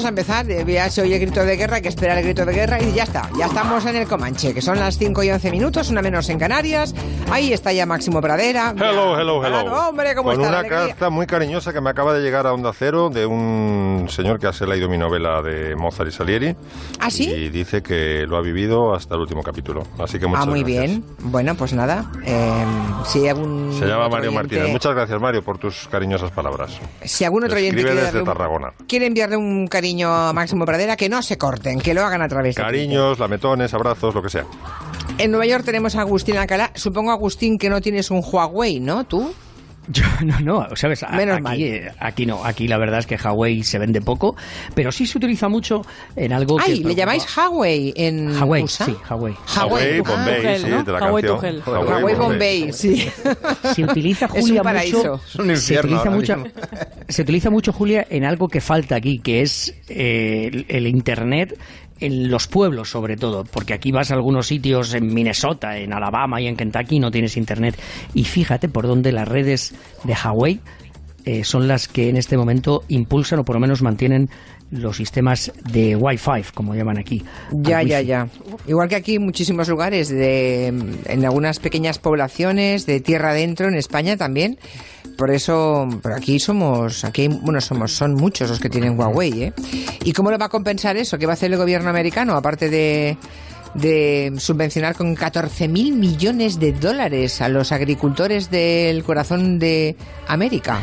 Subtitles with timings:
[0.00, 0.50] vamos a empezar.
[0.50, 2.80] Eh, Ya se oye el grito de guerra, hay que esperar el grito de guerra
[2.80, 3.28] y ya está.
[3.38, 6.38] Ya estamos en el Comanche, que son las 5 y 11 minutos, una menos en
[6.38, 6.94] Canarias.
[7.30, 8.72] Ahí está ya Máximo Pradera.
[8.76, 9.60] Hello, hello, hello.
[9.62, 10.60] Claro, hombre, ¿cómo Con está?
[10.60, 14.38] una carta muy cariñosa que me acaba de llegar a Onda Cero de un señor
[14.38, 16.56] que ha leído mi novela de Mozart y Salieri.
[17.00, 17.28] ¿Ah, sí?
[17.30, 19.82] Y dice que lo ha vivido hasta el último capítulo.
[19.98, 20.82] Así que muchas Ah, muy gracias.
[20.86, 21.04] bien.
[21.18, 22.10] Bueno, pues nada.
[22.24, 22.64] eh,
[23.04, 24.68] si algún Se llama Mario oyente- Martínez.
[24.72, 26.78] Muchas gracias, Mario, por tus cariñosas palabras.
[27.04, 28.72] Si algún otro oyente quiere, desde un- Tarragona.
[28.88, 32.28] quiere enviarle un cariño a Máximo Pradera, que no se corten, que lo hagan a
[32.28, 34.46] través de Cariños, lametones, abrazos, lo que sea.
[35.18, 36.70] En Nueva York tenemos a Agustín Alcalá.
[36.74, 39.04] Supongo, Agustín, que no tienes un Huawei, ¿no?
[39.04, 39.34] ¿Tú?
[39.92, 41.02] Yo, no, no, ¿sabes?
[41.02, 41.60] A- Menos aquí, mal.
[41.60, 44.36] eh, aquí no, aquí la verdad es que Huawei se vende poco,
[44.74, 45.84] pero sí se utiliza mucho
[46.16, 46.64] en algo que...
[46.64, 48.84] Ay, ¿le preocupa- llamáis Huawei en Huawei, USA?
[48.86, 49.34] sí, Huawei.
[49.56, 50.82] Hawaii, Bombay, Tugel, sí, ¿no?
[50.84, 51.62] de la Hawaii canción.
[51.62, 51.62] Tugel.
[51.86, 53.08] Huawei Bombay, sí.
[53.74, 54.96] Se utiliza, Es Julia, un paraíso.
[54.98, 55.20] mucho...
[55.26, 56.44] Es un se infierno utiliza, mucho,
[57.08, 61.58] se utiliza mucho, Julia, en algo que falta aquí, que es eh, el, el Internet
[62.00, 66.40] en los pueblos, sobre todo, porque aquí vas a algunos sitios en Minnesota, en Alabama
[66.40, 67.78] y en Kentucky y no tienes Internet.
[68.14, 70.60] Y fíjate por dónde las redes de Huawei
[71.24, 74.30] eh, son las que en este momento impulsan o por lo menos mantienen
[74.70, 77.22] los sistemas de Wi-Fi, como llaman aquí.
[77.50, 78.28] Ya, ya, ya.
[78.66, 84.16] Igual que aquí muchísimos lugares, de, en algunas pequeñas poblaciones de tierra adentro, en España
[84.16, 84.58] también.
[85.20, 89.52] Por eso, pero aquí somos, aquí, bueno, somos, son muchos los que tienen Huawei, ¿eh?
[90.02, 91.18] ¿Y cómo lo va a compensar eso?
[91.18, 92.36] ¿Qué va a hacer el gobierno americano?
[92.36, 93.18] Aparte de,
[93.74, 99.94] de subvencionar con 14 mil millones de dólares a los agricultores del corazón de
[100.26, 100.80] América.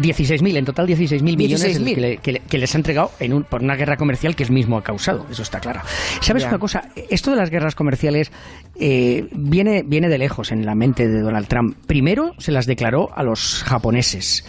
[0.00, 1.94] 16.000, en total 16.000 millones 16.000.
[1.94, 4.44] que, le- que le- que les ha entregado en un- por una guerra comercial que
[4.44, 5.80] él mismo ha causado, eso está claro.
[6.20, 6.48] ¿Sabes Ya.
[6.50, 6.88] una cosa?
[7.10, 8.30] Esto de las guerras comerciales
[8.78, 11.76] eh, viene, viene de lejos en la mente de Donald Trump.
[11.86, 14.44] Primero se las declaró a los japoneses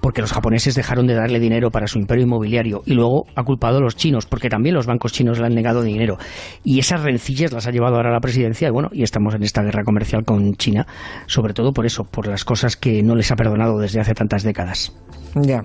[0.00, 3.78] porque los japoneses dejaron de darle dinero para su imperio inmobiliario y luego ha culpado
[3.78, 6.18] a los chinos porque también los bancos chinos le han negado dinero
[6.64, 9.42] y esas rencillas las ha llevado ahora a la presidencia y bueno y estamos en
[9.42, 10.86] esta guerra comercial con China
[11.26, 14.42] sobre todo por eso por las cosas que no les ha perdonado desde hace tantas
[14.42, 14.92] décadas
[15.34, 15.62] Ya.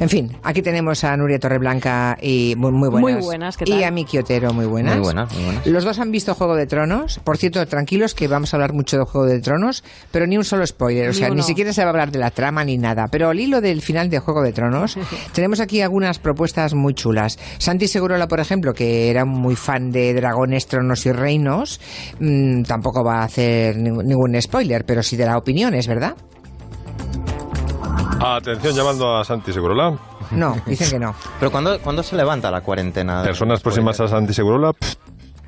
[0.00, 3.18] En fin, aquí tenemos a Nuria Torreblanca y muy, muy buenas.
[3.18, 3.78] Muy buenas, ¿qué tal?
[3.78, 4.96] Y a Miki Otero, muy buenas.
[4.96, 5.66] Muy buenas, muy buenas.
[5.66, 7.20] Los dos han visto Juego de Tronos.
[7.22, 10.44] Por cierto, tranquilos que vamos a hablar mucho de Juego de Tronos, pero ni un
[10.44, 11.06] solo spoiler.
[11.06, 13.06] O Ni sea, ni siquiera se va a hablar de la trama ni nada.
[13.10, 14.98] Pero al hilo del final de Juego de Tronos,
[15.32, 17.38] tenemos aquí algunas propuestas muy chulas.
[17.58, 21.80] Santi Segurola, por ejemplo, que era muy fan de Dragones, Tronos y Reinos,
[22.18, 26.16] mm, tampoco va a hacer ningún, spoiler, pero sí de la opinión, ¿es verdad?
[28.20, 29.96] Atención, llamando a Santi Segurola.
[30.30, 31.14] No, dicen que no.
[31.38, 33.22] Pero ¿cuándo, ¿cuándo se levanta la cuarentena?
[33.22, 34.72] Personas próximas a Santi Segurola.
[34.72, 34.94] pff,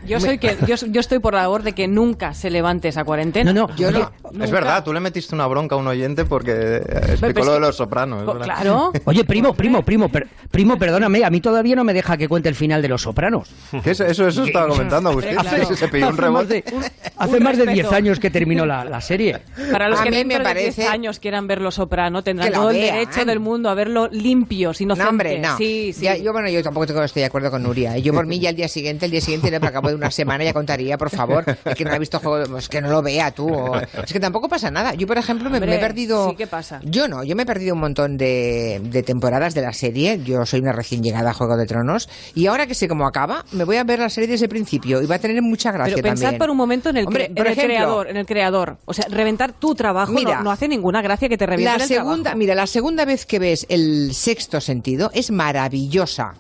[0.07, 3.05] Yo soy que yo, yo estoy por la labor de que nunca se levante esa
[3.05, 3.53] cuarentena.
[3.53, 4.11] No, no, Yo no.
[4.43, 7.53] Es verdad, tú le metiste una bronca a un oyente porque explicó Pero es lo
[7.55, 8.25] de los sopranos.
[8.25, 8.93] Pues claro.
[9.05, 12.49] Oye, primo, primo, primo, per- primo, perdóname, a mí todavía no me deja que cuente
[12.49, 13.49] el final de Los Sopranos.
[13.83, 14.27] ¿Qué es eso?
[14.29, 15.35] Eso estaba comentando Agustín.
[15.37, 15.75] Claro.
[15.77, 16.55] Se pilló un hace más rebote.
[16.71, 17.89] de, hace más de respeto.
[17.89, 19.39] 10 años que terminó la, la serie.
[19.73, 22.23] Para los A que mí me dentro de parece- 10 años quieran ver Los Soprano,
[22.23, 25.05] tendrán todo el derecho del mundo a verlo limpios, inocentes.
[25.05, 25.57] No, hombre, no.
[25.57, 26.03] Sí, sí.
[26.05, 27.97] Ya, yo, bueno, yo tampoco estoy de acuerdo con Nuria.
[27.97, 28.03] ¿eh?
[28.03, 30.45] Yo por mí ya el día siguiente, el día siguiente, para cabo de una semana
[30.45, 31.45] ya contaría, por favor.
[31.65, 33.49] Es que no ha visto juego, pues que no lo vea tú.
[33.53, 34.95] o- Es que tampoco pasa nada.
[34.95, 36.31] Yo, por ejemplo, me, Hombre, me he perdido...
[36.31, 36.81] sí, ¿qué pasa?
[36.85, 40.21] Yo no, yo me he perdido un montón de, de temporadas de la serie.
[40.25, 42.09] Yo soy una recién llegada a Juego de Tronos.
[42.35, 45.03] Y ahora que sé cómo acaba, me voy a ver la serie desde el principio.
[45.03, 46.39] Y va a tener mucha gracia Pero pensad también.
[46.39, 48.79] por un momento en el, Hombre, cre- por en el ejemplo, creador, en el creador.
[48.85, 51.85] O sea, reventar tu trabajo no- Mira, no, hace ninguna gracia que te revienten La
[51.85, 52.39] el segunda, trabajo.
[52.39, 56.35] mira, la segunda vez que ves el sexto sentido es maravillosa.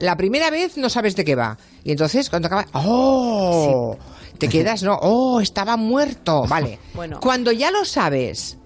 [0.00, 1.56] La primera vez no sabes de qué va.
[1.84, 3.96] Y entonces cuando acaba, ¡oh!
[4.38, 5.40] Te quedas, no, ¡oh!
[5.40, 6.44] Estaba muerto.
[6.48, 6.78] Vale.
[6.94, 7.18] Bueno.
[7.20, 8.56] Cuando ya lo sabes,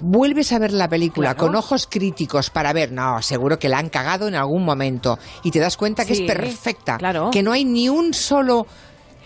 [0.00, 1.46] vuelves a ver la película Claro.
[1.46, 5.18] con ojos críticos para ver, no, seguro que la han cagado en algún momento.
[5.42, 6.98] Y te das cuenta que Sí, es perfecta.
[6.98, 7.30] claro.
[7.30, 8.66] Que no hay ni un solo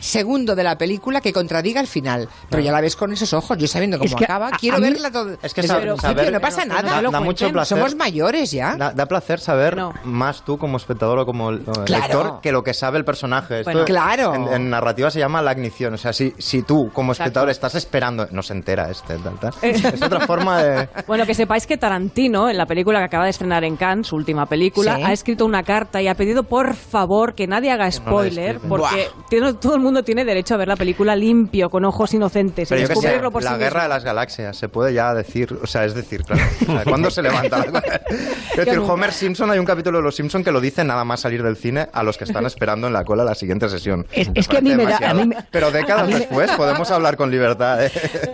[0.03, 2.29] segundo de la película que contradiga el final.
[2.51, 3.57] Pero ya la ves con esos ojos.
[3.59, 5.37] Yo sabiendo cómo Es que acaba, a- quiero a mí- verla todo.
[5.43, 7.01] Es que saber- saber- no pasa nada.
[7.01, 7.77] Da, da mucho placer.
[7.79, 8.77] Somos mayores ya.
[8.77, 9.93] Da, da placer saber No.
[10.05, 11.51] más tú como espectador o como
[11.85, 11.85] Claro.
[11.87, 13.61] lector que lo que sabe el personaje.
[13.61, 13.85] Esto Bueno.
[13.87, 14.35] Claro.
[14.35, 15.95] En, en narrativa se llama la ignición.
[15.95, 17.29] O sea, si, si tú como Exacto.
[17.29, 19.53] espectador estás esperando, no se entera este, tal, tal.
[19.63, 20.89] Es otra forma de...
[21.07, 24.17] Bueno, que sepáis que Tarantino, en la película que acaba de estrenar en Cannes, su
[24.17, 25.03] última película, Sí.
[25.05, 29.55] ha escrito una carta y ha pedido por favor que nadie haga spoiler, porque tiene-
[29.55, 32.83] todo el mundo tiene derecho a ver la película limpio, con ojos inocentes Pero y
[32.85, 35.53] yo que sé, descubrirlo por la sí guerra de las galaxias, se puede ya decir,
[35.63, 38.93] o sea, es decir, claro, o sea, ¿cuándo se levanta la Es decir, nunca.
[38.95, 41.57] Homer Simpson, hay un capítulo de Los Simpson que lo dice nada más salir del
[41.57, 44.07] cine a los que están esperando en la cola la siguiente sesión.
[44.13, 46.91] Es- es que a mí me da- a mí me- Pero décadas me- después podemos
[46.91, 47.85] hablar con libertad.
[47.85, 47.91] ¿eh?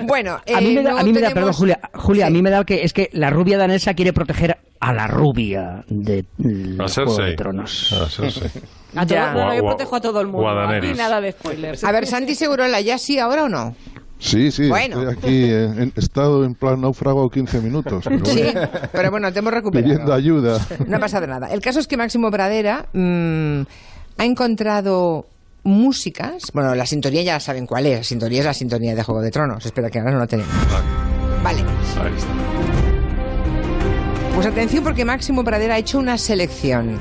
[0.06, 2.30] Bueno, A mí eh, me da, no a mí me da perdón, Julia, Julia, a
[2.30, 6.24] mí me da que es que la rubia danesa quiere proteger a la rubia de
[6.78, 7.92] A Juego de Tronos.
[7.92, 8.08] A.
[8.96, 9.32] A todo, Ya.
[9.34, 10.54] no, yo protejo a todo el mundo.
[10.54, 10.90] Daenerys.
[10.90, 11.84] Aquí nada de spoilers.
[11.84, 13.74] A ver, Santi Segurola, ¿ya sí ahora o no?
[14.20, 15.08] Sí, sí, Bueno.
[15.10, 18.02] estoy aquí, eh, en, he estado en plan náufrago 15 minutos.
[18.04, 20.12] pero Sí, bueno, pero bueno, te hemos pidiendo recuperado.
[20.14, 20.66] ayuda.
[20.88, 21.46] No ha pasado nada.
[21.52, 23.60] El caso es que Máximo Pradera mm,
[24.16, 25.26] ha encontrado
[25.62, 26.50] músicas.
[26.52, 27.98] Bueno, la sintonía ya saben cuál es.
[27.98, 29.64] La sintonía es la sintonía de Juego de Tronos.
[29.64, 30.52] Espera, que ahora no la tenemos.
[31.44, 31.62] Vale.
[34.34, 36.98] Pues atención porque Máximo Pradera ha hecho una selección.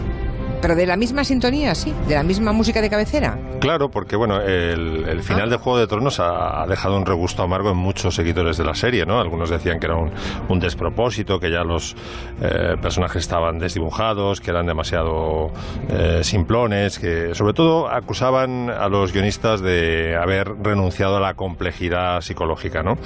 [0.62, 1.94] Pero de la misma sintonía, sí.
[2.08, 3.38] De la misma música de cabecera.
[3.60, 7.78] Claro, porque bueno, el, final de Juego de Tronos ha, dejado un regusto amargo en
[7.78, 9.20] muchos seguidores de la serie, ¿no?
[9.20, 11.96] Algunos decían que era un, despropósito, que ya los
[12.42, 15.52] eh, personajes estaban desdibujados, que eran demasiado
[15.90, 22.22] eh, simplones, que sobre todo acusaban a los guionistas de haber renunciado a la complejidad
[22.22, 22.98] psicológica, ¿no?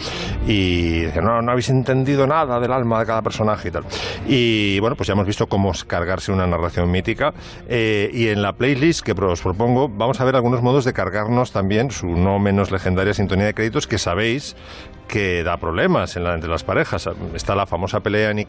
[0.48, 3.83] Y no, habéis entendido nada del alma de cada personaje y tal.
[4.27, 7.33] Y bueno, pues ya hemos visto cómo cargarse una narración mítica.
[7.68, 11.51] eh, y en la playlist que os propongo, vamos a ver algunos modos de cargarnos
[11.51, 14.55] también su no menos legendaria sintonía de créditos que sabéis
[15.07, 17.07] que da problemas en la- entre las parejas.
[17.35, 18.39] Está la famosa pelea en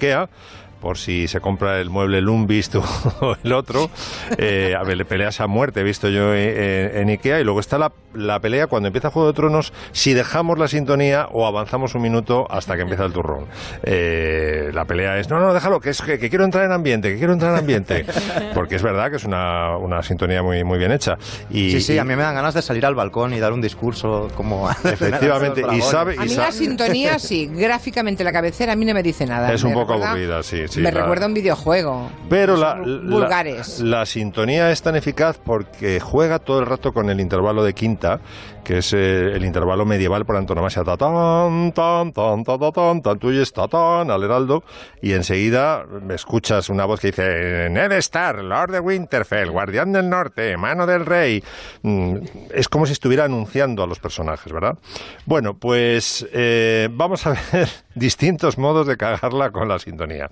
[0.82, 2.75] por si se compra el mueble Lumbist
[3.20, 3.88] o el otro.
[4.37, 7.40] Eh, a ver, le peleas a muerte, he visto yo en, en Ikea.
[7.40, 11.29] Y luego está la, la pelea cuando empieza Juego de Tronos, si dejamos la sintonía
[11.31, 13.46] o avanzamos un minuto hasta que empieza el turrón.
[13.84, 17.11] Eh, la pelea es, no, no, déjalo, que, es, que, que quiero entrar en ambiente,
[17.12, 18.05] que quiero entrar en ambiente.
[18.52, 21.17] Porque es verdad que es una, una sintonía muy, muy bien hecha.
[21.49, 23.52] Y, Sí, sí, y- a mí me dan ganas de salir al balcón y dar
[23.52, 24.69] un discurso como...
[24.84, 27.49] Efectivamente, y sabe, A y mí sa- la sintonía, sí.
[27.52, 29.52] Gráficamente la cabecera a mí no me dice nada.
[29.52, 32.11] Es un poco aburrida, sí, sí, me recuerda a un videojuego.
[32.29, 33.81] Pero la, Son la- vulgares.
[33.81, 38.21] La, sintonía es tan eficaz porque juega todo el rato con el intervalo de quinta,
[38.64, 40.85] que es eh, el intervalo medieval por antonomasia.
[40.85, 44.62] Ta tan, tan, tan, ta, ta, tan, tan, ta, tan, al heraldo,
[45.00, 50.56] y enseguida escuchas una voz que dice Ned Stark, Lord de Winterfell, Guardián del Norte,
[50.56, 51.43] Mano del Rey.
[51.82, 52.17] Mm,
[52.55, 54.79] Es como si estuviera anunciando a los personajes, ¿verdad?
[55.26, 60.31] Bueno, pues eh, vamos a ver distintos modos de cagarla con la sintonía.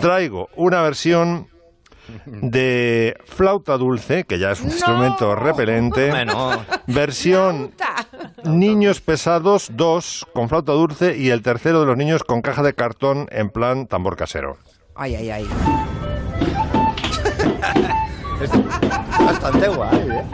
[0.00, 1.48] Traigo una versión
[2.26, 6.08] de flauta dulce, que ya es un instrumento repelente.
[6.18, 7.72] Bueno, Versión
[8.44, 12.74] Niños Pesados 2 con flauta dulce y el tercero de los niños con caja de
[12.74, 14.56] cartón en plan tambor casero.
[14.94, 15.48] Ay, ay, ay.
[19.24, 20.24] bastante guay, ¿eh?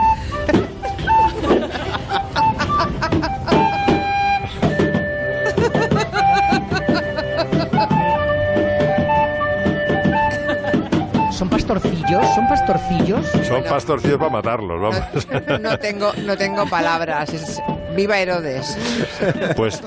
[12.98, 13.46] Pastorcillos?
[13.46, 15.28] Son pastorcillos para matarlos, vamos.
[15.48, 17.32] No, no tengo, no tengo palabras.
[17.32, 17.60] Es-
[17.94, 18.76] viva Herodes.
[19.56, 19.80] Pues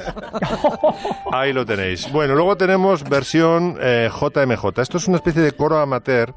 [1.32, 2.10] ahí lo tenéis.
[2.12, 4.80] Bueno, luego tenemos versión eh, JMJ.
[4.80, 6.34] Esto es una especie de coro amateur,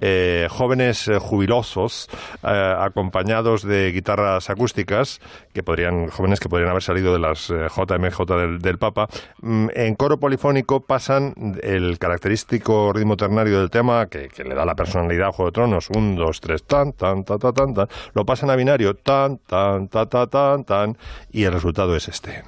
[0.00, 2.08] eh, jóvenes eh, jubilosos,
[2.42, 5.20] eh, acompañados de guitarras acústicas,
[5.54, 9.08] que podrían, jóvenes que podrían haber salido de las eh, JMJ del, del Papa.
[9.40, 14.66] Mm, en coro polifónico pasan el característico ritmo ternario del tema, que, que le da
[14.66, 17.88] la personalidad a Juego de Tronos, un, dos, tres, tan, tan, ta, ta, tan, tan,
[18.12, 20.98] lo pasan a binario, tan, tan, ta, ta, tan, tan,
[21.30, 22.42] y el resultado es este.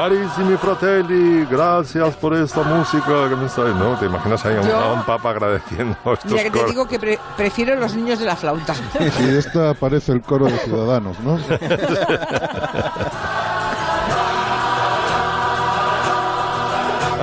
[0.00, 3.64] Carissimi fratelli, gracias por esta música que me está...
[3.64, 6.64] No, te imaginas ahí a un, Yo- a un papa agradeciendo estos Mira que te
[6.64, 8.72] digo que pre- prefiero los niños de la flauta.
[8.74, 11.38] Sí, esta parece el coro de Ciudadanos, ¿no?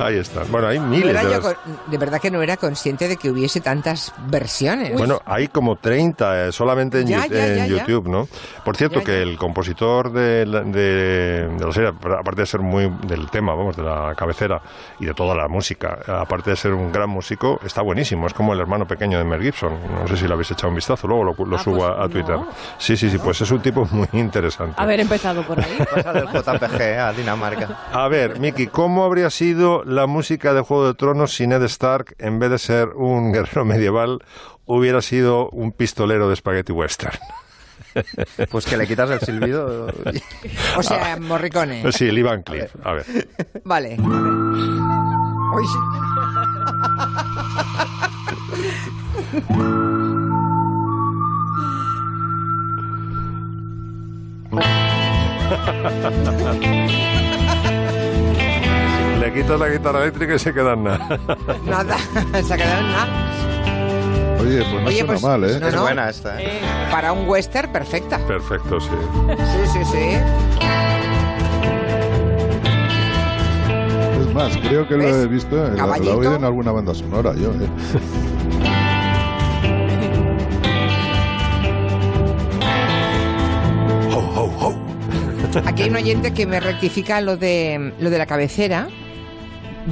[0.08, 0.42] Ahí está.
[0.50, 1.40] Bueno, hay miles de...
[1.40, 1.54] con-
[1.86, 4.92] de verdad que no era consciente de que hubiese tantas versiones.
[4.96, 7.86] Bueno, hay como 30 eh, solamente en, Ya, ya, en ya, ya.
[7.86, 8.28] YouTube, ¿no?
[8.64, 9.22] Por cierto, Ya, que ya.
[9.22, 11.88] el compositor de la, de, de la serie,
[12.18, 14.60] aparte de ser muy del tema, vamos, de la cabecera
[15.00, 18.26] y de toda la música, aparte de ser un gran músico, está buenísimo.
[18.26, 19.72] Es como el hermano pequeño de Mel Gibson.
[20.00, 22.02] No sé si lo habéis echado un vistazo, luego lo, lo Ah, subo pues a,
[22.04, 22.36] a Twitter.
[22.36, 22.48] no.
[22.78, 24.74] Sí, sí, sí, pues es un tipo muy interesante.
[24.76, 25.76] Haber empezado por ahí.
[25.94, 27.68] Pásale el JPG a Dinamarca.
[27.92, 32.14] A ver, Miki, ¿cómo habría sido la música de Juego de Tronos si Ned Stark,
[32.18, 34.24] en vez de ser un guerrero medieval,
[34.66, 37.18] hubiera sido un pistolero de spaghetti western?
[38.50, 39.88] Pues que le quitas el silbido.
[40.76, 41.90] O sea, Morricone.
[41.92, 42.74] Sí, Lee Van Cleef.
[42.84, 43.28] A ver.
[43.64, 43.94] Vale.
[43.94, 44.32] a ver.
[45.54, 45.78] Uy, sí.
[59.20, 61.18] Le quitas la guitarra eléctrica y se quedan nada.
[61.66, 61.96] Nada,
[62.42, 64.38] se ha quedado en nada.
[64.40, 65.58] Oye, pues no Oye, suena pues, mal, ¿eh?
[65.60, 65.82] no, Es no.
[65.82, 66.40] buena esta.
[66.40, 66.60] ¿eh?
[66.90, 68.18] Para un western, perfecta.
[68.26, 68.88] Perfecto, sí.
[69.36, 70.18] Sí, sí, sí.
[74.20, 77.34] Es más, creo que lo he visto, eh, la he oído en alguna banda sonora
[77.34, 77.50] yo.
[77.50, 77.68] ¿eh?
[85.66, 88.88] Aquí hay un oyente que me rectifica lo de, lo de la cabecera.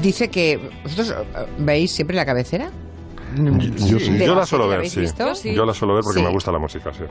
[0.01, 0.59] Dice que...
[0.83, 2.71] ¿Vosotros eh, veis siempre la cabecera?
[3.37, 4.11] Yo sí.
[4.13, 5.01] ¿De Yo la la suelo ver, habéis sí.
[5.01, 5.27] visto?
[5.27, 5.55] Yo sí.
[5.55, 6.25] Yo la suelo ver porque Sí.
[6.25, 7.03] me gusta la música, sí.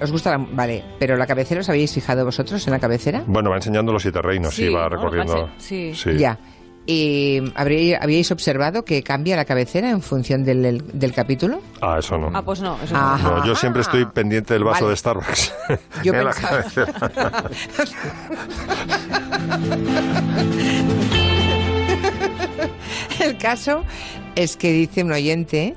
[0.00, 0.46] ¿Os gusta la...
[0.52, 3.22] Vale, pero la cabecera, ¿os habéis fijado vosotros en la cabecera?
[3.26, 4.88] Bueno, va enseñando los siete reinos, sí, va ¿no?
[4.88, 5.50] recorriendo.
[5.58, 5.92] Sí.
[6.16, 6.38] Ya.
[6.86, 11.60] ¿Y habíais observado que cambia la cabecera en función del, del- del capítulo?
[11.82, 12.30] Ah, eso no.
[12.32, 13.28] Ah, pues no, eso Ajá.
[13.40, 14.92] No, yo siempre estoy pendiente del vaso Vale.
[14.92, 15.54] de Starbucks.
[16.02, 17.44] Yo En la pensaba- cabecera.
[23.24, 23.84] El caso
[24.36, 25.74] es que dice un oyente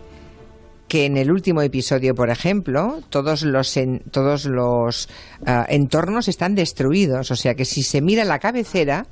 [0.87, 5.07] que en el último episodio, por ejemplo, todos los en- todos los
[5.45, 9.05] ah, entornos están destruidos, o sea que si se mira la cabecera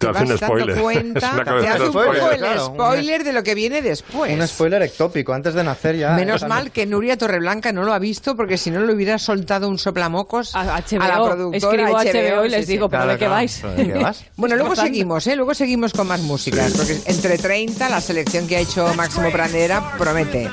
[0.00, 0.80] Te te hacen vas dando spoiler.
[0.80, 3.54] cuenta, Es una te hace un spoiler, poco el claro, un- spoiler de lo que
[3.54, 4.32] viene después.
[4.32, 6.10] Un spoiler ectópico antes de nacer ya.
[6.12, 9.68] Menos mal que Nuria Torreblanca no lo ha visto porque si no le hubiera soltado
[9.68, 12.72] un soplamocos A HBO, la productora escribo a HBO y les sí, sí.
[12.72, 13.62] digo, ¿pero Claro, de qué vais?
[13.76, 14.24] ¿De qué vas?
[14.36, 14.90] Bueno, luego Bastante.
[14.92, 15.36] seguimos, ¿eh?
[15.36, 19.92] Luego seguimos con más músicas, porque entre 30 la selección que ha hecho Máximo Pranera
[19.98, 20.48] promete.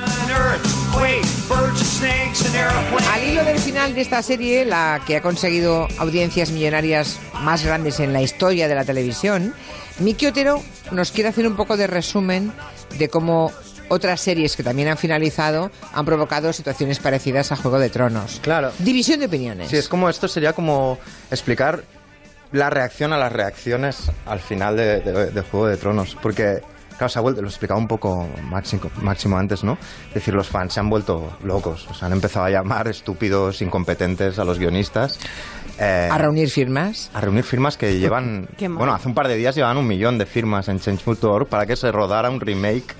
[3.14, 8.00] Al hilo del final de esta serie, la que ha conseguido audiencias millonarias más grandes
[8.00, 9.54] en la historia de la televisión,
[10.00, 10.62] Miki Otero
[10.92, 12.52] nos quiere hacer un poco de resumen
[12.98, 13.52] de cómo
[13.90, 18.40] otras series que también han finalizado han provocado situaciones parecidas a Juego de Tronos.
[18.42, 18.72] Claro.
[18.80, 19.70] División de opiniones.
[19.70, 20.98] Sí, es como esto sería como
[21.32, 21.84] explicar
[22.52, 26.18] la reacción a las reacciones al final de, de- de Juego de Tronos.
[26.22, 26.62] Porque,
[26.98, 29.78] claro, se ha vuelto, lo explicaba un poco Máximo, Máximo antes, ¿no?
[30.10, 31.88] Es decir, los fans se han vuelto locos.
[31.90, 35.20] O sea, han empezado a llamar estúpidos, incompetentes a los guionistas.
[35.80, 37.12] Eh, A reunir firmas.
[37.14, 38.48] a reunir firmas que llevan...
[38.60, 41.76] Bueno, hace un par de días llevaban un millón de firmas en Change.org para que
[41.76, 42.96] se rodara un remake.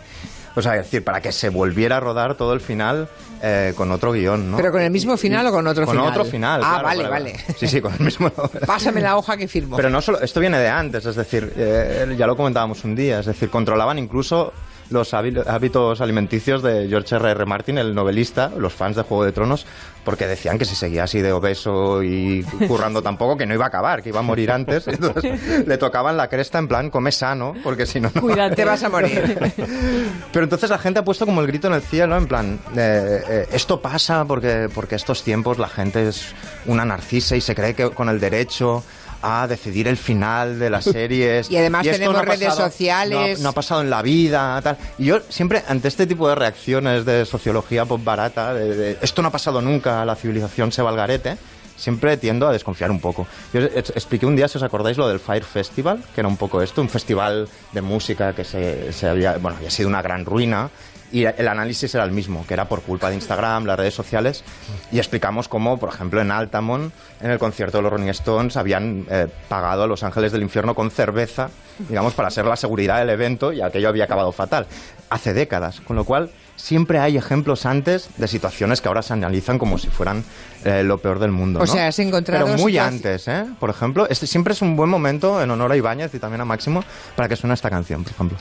[0.58, 3.08] O sea, es decir, para que se volviera a rodar todo el final
[3.44, 4.58] eh, con otro guion, ¿no?
[4.58, 6.10] ¿Pero con el mismo final o con otro con final?
[6.10, 6.62] otro final.
[6.64, 7.36] Ah, claro, vale, para- vale.
[7.58, 8.32] Sí, sí, con el mismo.
[8.66, 9.76] Pásame la hoja que firmo.
[9.78, 13.20] Pero no solo, esto viene de antes, es decir, eh, ya lo comentábamos un día,
[13.20, 14.52] es decir, controlaban incluso
[14.90, 17.32] los hábitos alimenticios de George R.
[17.32, 17.46] R.
[17.46, 19.66] Martin, el novelista, los fans de Juego de Tronos,
[20.04, 23.68] porque decían que si seguía así de obeso y currando tampoco, que no iba a
[23.68, 24.88] acabar, que iba a morir antes.
[24.88, 28.22] Entonces le tocaban la cresta en plan, come sano, porque si no, no...
[28.22, 28.56] Cuídate.
[28.56, 29.38] Te vas a morir.
[30.32, 33.22] Pero entonces la gente ha puesto como el grito en el cielo, en plan, eh,
[33.30, 36.34] eh, esto pasa porque, porque estos tiempos la gente es
[36.66, 38.84] una narcisa y se cree que con el derecho
[39.22, 41.50] a decidir el final de las series.
[41.52, 43.40] Y además esto tenemos ha redes pasado- sociales.
[43.40, 44.78] No ha, no ha pasado en la vida, tal.
[44.98, 49.22] Y yo siempre, ante este tipo de reacciones de sociología pop barata, de, de, esto
[49.22, 51.38] no ha pasado nunca, la civilización se va al garete,
[51.76, 53.28] siempre tiendo a desconfiar un poco.
[53.54, 56.62] Yo expliqué un día, si os acordáis, lo del Fire Festival, que era un poco
[56.62, 60.70] esto, un festival de música que se, se había, bueno, había sido una gran ruina.
[61.12, 64.44] Y el análisis era el mismo, que era por culpa de Instagram, las redes sociales,
[64.92, 69.06] y explicamos cómo, por ejemplo, en Altamont, en el concierto de los Rolling Stones, habían
[69.10, 71.50] eh, pagado a los Ángeles del Infierno con cerveza,
[71.88, 74.68] digamos, para ser la seguridad del evento, y aquello había acabado fatal.
[75.10, 79.58] Hace décadas, con lo cual siempre hay ejemplos antes de situaciones que ahora se analizan
[79.58, 80.26] como si fueran
[80.66, 81.60] eh, lo peor del mundo.
[81.60, 81.72] O ¿no?
[81.72, 83.46] sea, has encontrado Pero muy antes, ¿eh?
[83.60, 86.46] Por ejemplo, este siempre es un buen momento, en honor a Ibáñez y también a
[86.46, 86.84] Máximo,
[87.16, 88.38] para que suene esta canción, por ejemplo.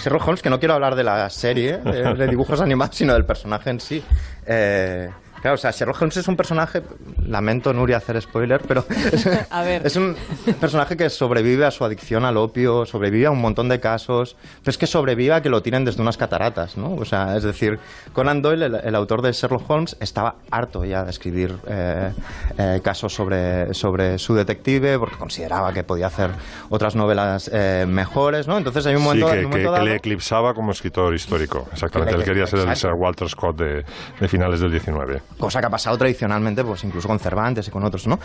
[0.00, 3.24] Sherlock Holmes, que no quiero hablar de la serie de, de dibujos animados, sino del
[3.24, 4.02] personaje en sí.
[4.46, 6.82] Eh, claro, o sea, Sherlock Holmes es un personaje,
[7.26, 9.86] lamento Nuria hacer spoiler, pero es, A ver.
[9.86, 10.16] es un
[10.60, 14.70] personaje que sobrevive a su adicción al opio, sobrevive a un montón de casos, pero
[14.70, 16.94] es que sobrevive a que lo tiren desde unas cataratas, ¿no?
[16.94, 17.78] O sea, es decir,
[18.12, 22.12] Conan Doyle, el, el autor de Sherlock Holmes, estaba harto ya de escribir eh,
[22.58, 26.30] eh, casos sobre, sobre su detective, porque consideraba que podía hacer
[26.68, 28.58] otras novelas eh, mejores, ¿no?
[28.58, 31.14] Entonces hay un Sí, momento, que, en un que- momento que le eclipsaba como escritor
[31.14, 31.66] histórico.
[31.72, 32.12] Exactamente.
[32.12, 32.76] Que le- Él quería ser el.
[32.76, 33.84] Sir Walter Scott de,
[34.20, 35.20] de finales del 19.
[35.38, 38.18] Cosa que ha pasado tradicionalmente, pues incluso con Cervantes y con otros, ¿no?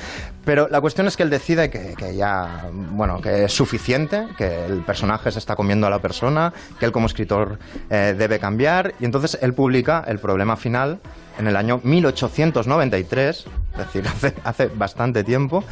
[0.43, 4.83] Pero la cuestión es que él decide que, ya, bueno, que es suficiente, que el
[4.83, 7.59] personaje se está comiendo a la persona, que él como escritor
[7.89, 10.99] eh, debe cambiar, y entonces él publica El problema final
[11.37, 15.63] en el año 1893, es decir, hace, hace bastante tiempo.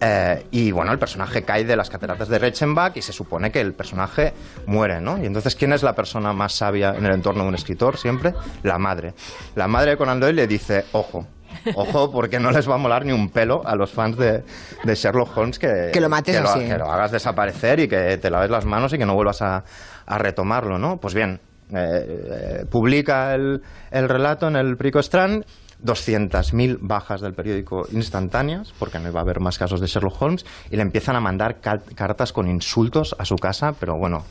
[0.00, 3.60] eh, y bueno, el personaje cae de las cataratas de Reichenbach y se supone que
[3.60, 4.32] el personaje
[4.66, 5.22] muere, ¿no?
[5.22, 8.34] Y entonces, ¿quién es la persona más sabia en el entorno de un escritor siempre?
[8.62, 9.14] La madre.
[9.54, 11.26] La madre de Conan Doyle le dice, ojo.
[11.74, 14.44] Ojo, porque no les va a molar ni un pelo a los fans de,
[14.84, 16.60] de Sherlock Holmes que, Que lo mates que lo, así.
[16.60, 19.64] que lo hagas desaparecer y que te laves las manos y que no vuelvas a,
[20.06, 20.98] a retomarlo, ¿no?
[20.98, 21.40] Pues bien,
[21.72, 25.44] eh, eh, publica el, el relato en el Perico Strand,
[25.82, 30.44] 200.000 bajas del periódico instantáneas, porque no iba a haber más casos de Sherlock Holmes,
[30.70, 34.24] y le empiezan a mandar cartas con insultos a su casa, pero bueno,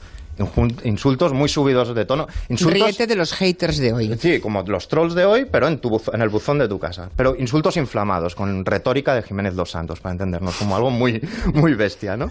[0.84, 2.28] insultos muy subidos de tono.
[2.50, 4.18] Insultos, Ríete de los haters de hoy.
[4.18, 7.10] Sí, como los trolls de hoy, pero en, tu en el buzón de tu casa.
[7.16, 11.22] Pero insultos inflamados, con retórica de Jiménez Dos Santos, para entendernos, como algo muy,
[11.54, 12.28] muy bestia, ¿no?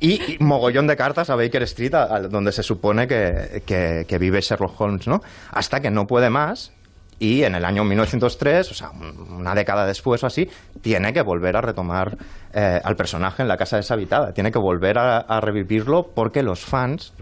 [0.00, 4.80] Y, mogollón de cartas a Baker Street, a- donde se supone que, que- vive Sherlock
[4.80, 5.20] Holmes, ¿no?
[5.50, 6.72] Hasta que no puede más
[7.20, 10.48] y en el año 1903, o sea, un- una década después o así,
[10.82, 12.16] tiene que volver a retomar
[12.56, 14.32] eh, al personaje en la casa deshabitada.
[14.32, 17.12] Tiene que volver a, revivirlo porque los fans,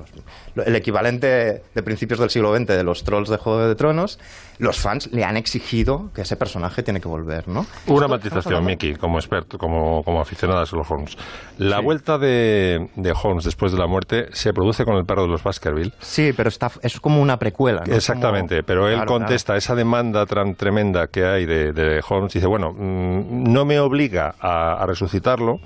[0.67, 4.19] el equivalente de principios del siglo XX de los trolls de Juego de Tronos,
[4.63, 7.67] los fans le han exigido que ese personaje tiene que volver, ¿no?
[7.89, 11.17] Una matización, Miki, como experto, como, como aficionada a Sherlock Holmes.
[11.59, 15.29] La vuelta de, de Holmes después de la muerte se produce con el perro de
[15.29, 15.93] los Baskerville.
[15.99, 17.83] Sí, pero está, es como una precuela.
[17.87, 17.95] ¿no?
[17.95, 22.33] Exactamente, Como- pero él Claro, contesta esa demanda tan tremenda que hay de, de Holmes.
[22.33, 25.59] Dice, bueno, mm, no me obliga a, a resucitarlo,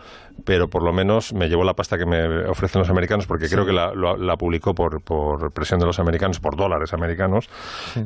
[0.44, 3.64] pero por lo menos me llevó la pasta que me ofrecen los americanos, porque creo
[3.66, 7.48] que la, lo- la publicó por, por presión de los americanos, por dólares americanos,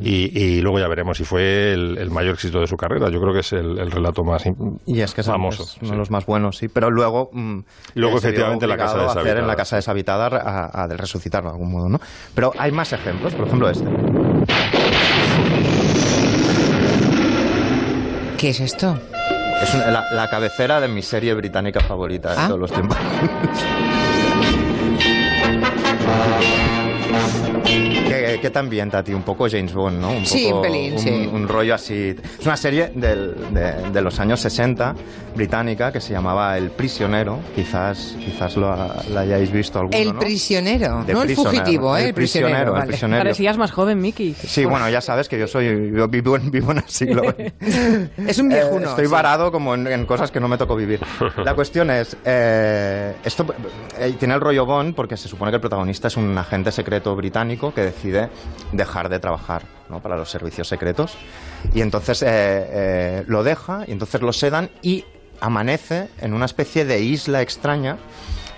[0.01, 3.11] y, y luego ya veremos si fue el, el mayor éxito de su carrera.
[3.11, 4.45] Yo creo que es el, el relato más
[4.87, 5.65] Y es que es- famoso.
[5.65, 5.91] es uno sí.
[5.91, 6.69] de los más buenos, sí.
[6.69, 7.31] Pero luego.
[7.33, 7.59] mm,
[7.95, 9.41] Luego, eh, efectivamente, la casa obligado a hacer deshabitada.
[9.43, 12.01] en la casa deshabitada a, a de resucitarlo de algún modo, ¿no?
[12.35, 13.85] Pero hay más ejemplos, por ejemplo, este.
[18.39, 18.99] ¿Qué es esto?
[19.62, 22.47] Es la, la cabecera de mi serie británica favorita de Ah.
[22.49, 22.97] todos los tiempos.
[27.64, 29.12] ¿Qué, qué te ambienta a ti?
[29.12, 30.11] Un poco James Bond, ¿no?
[30.12, 31.29] Un Sí, poco un pelín, sí.
[31.33, 32.14] Un rollo así.
[32.38, 34.94] Es una serie del- de, de los años 60,
[35.35, 37.38] británica, que se llamaba El Prisionero.
[37.55, 40.18] Quizás, quizás lo, ha- la hayáis visto alguno, El ¿no?
[40.20, 41.51] prisionero, De no el prisionero.
[41.62, 42.05] fugitivo, ¿eh?
[42.09, 42.59] El prisionero.
[42.68, 42.87] el vale.
[42.87, 43.20] prisionero.
[43.23, 44.35] Parecías más joven, Miki.
[44.35, 47.23] Sí, bueno, ya sabes que yo soy yo vivo, en, vivo en el siglo.
[48.27, 49.12] Es un viejuno, Eh, estoy sí.
[49.12, 51.01] varado como en, en cosas que no me tocó vivir.
[51.44, 53.46] La cuestión es, eh, esto
[53.99, 57.14] eh, tiene el rollo Bond porque se supone que el protagonista es un agente secreto
[57.16, 58.31] británico que decide
[58.73, 60.01] dejar de trabajar ¿no?
[60.01, 61.17] para los servicios secretos
[61.75, 65.05] y entonces eh, eh, lo deja y entonces lo sedan y
[65.41, 67.97] amanece en una especie de isla extraña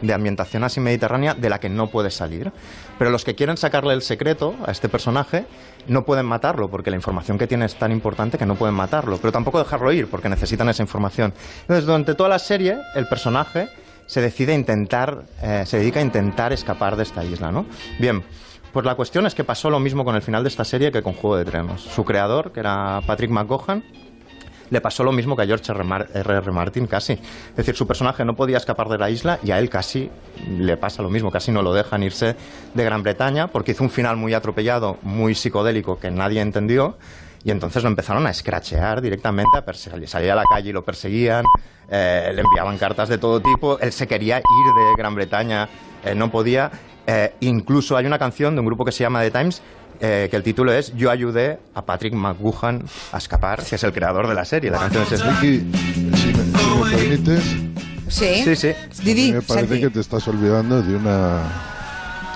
[0.03, 2.53] de ambientación así mediterránea de la que no puede salir.
[2.99, 5.47] Pero los que quieren sacarle el secreto a este personaje
[5.87, 9.19] no pueden matarlo porque la información que tiene es tan importante que no pueden matarlo,
[9.19, 11.33] pero tampoco dejarlo ir porque necesitan esa información.
[11.63, 13.69] Entonces, durante toda la serie, el personaje
[14.07, 17.67] se decide intentar, eh, se dedica a intentar escapar de esta isla, ¿no?
[17.99, 18.23] Bien.
[18.73, 21.03] Pues la cuestión es que pasó lo mismo con el final de esta serie que
[21.03, 21.83] con Juego de Trenos.
[21.83, 23.85] Su creador, que era Patrick McGohan,
[24.71, 25.85] le pasó lo mismo que a George R.
[25.85, 26.35] Mar- R.
[26.39, 26.51] R.
[26.53, 27.13] Martin, casi.
[27.13, 30.11] Es decir, su personaje no podía escapar de la isla y a él casi
[30.49, 32.35] le pasa lo mismo, casi no lo dejan irse
[32.73, 36.97] de Gran Bretaña porque hizo un final muy atropellado, muy psicodélico que nadie entendió.
[37.45, 40.09] Y entonces lo empezaron a escrachear directamente, a perseguir.
[40.09, 41.45] salía a la calle y lo perseguían,
[41.89, 45.69] eh, le enviaban cartas de todo tipo, él se quería ir de Gran Bretaña,
[46.05, 46.71] eh, no podía.
[47.07, 49.61] Eh, incluso hay una canción de un grupo que se llama The Times
[50.05, 53.93] eh, que el título es Yo ayudé a Patrick McGuhan a escapar, que es el
[53.93, 54.69] creador de la serie.
[54.69, 55.31] La canción es esa.
[55.31, 57.57] Vicky, si me, si me permites,
[58.09, 58.43] Sí.
[58.45, 58.73] Sí, sí.
[59.05, 59.81] Didi, me parece Santi.
[59.81, 61.41] que te estás olvidando de una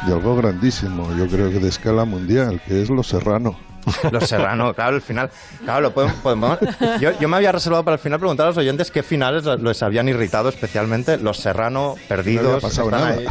[0.06, 3.58] de algo grandísimo, yo creo que de escala mundial, que es Los Serrano.
[4.10, 5.30] Los Serrano, claro, el final.
[5.64, 6.58] Claro, lo podemos, podemos-
[7.00, 9.82] yo, yo me había reservado para el final preguntar a los oyentes qué finales les
[9.82, 11.18] habían irritado especialmente.
[11.18, 12.46] Los Serrano No perdidos.
[12.46, 13.08] había pasado nada.
[13.08, 13.26] ahí.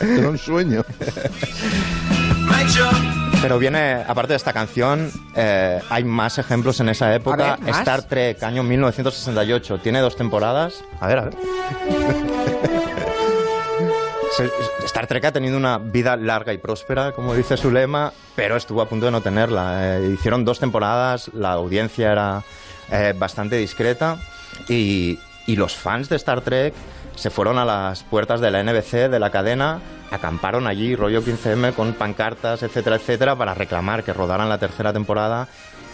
[0.00, 0.82] Era un sueño.
[3.40, 7.58] Pero viene, aparte de esta canción, eh, hay más ejemplos en esa época.
[7.66, 10.84] Star Trek, año 1968, tiene dos temporadas.
[11.00, 11.34] A ver, a ver.
[14.84, 18.80] Star Trek ha tenido una vida larga y próspera, como dice su lema, pero estuvo
[18.80, 19.98] a punto de no tenerla.
[19.98, 22.42] Eh, hicieron dos temporadas, la audiencia era
[22.90, 24.16] eh, bastante discreta
[24.68, 26.72] y, y los fans de Star Trek
[27.14, 31.74] se fueron a las puertas de la NBC, de la cadena, acamparon allí, rollo 15M,
[31.74, 35.48] con pancartas, etcétera, etcétera, para reclamar que rodaran la tercera temporada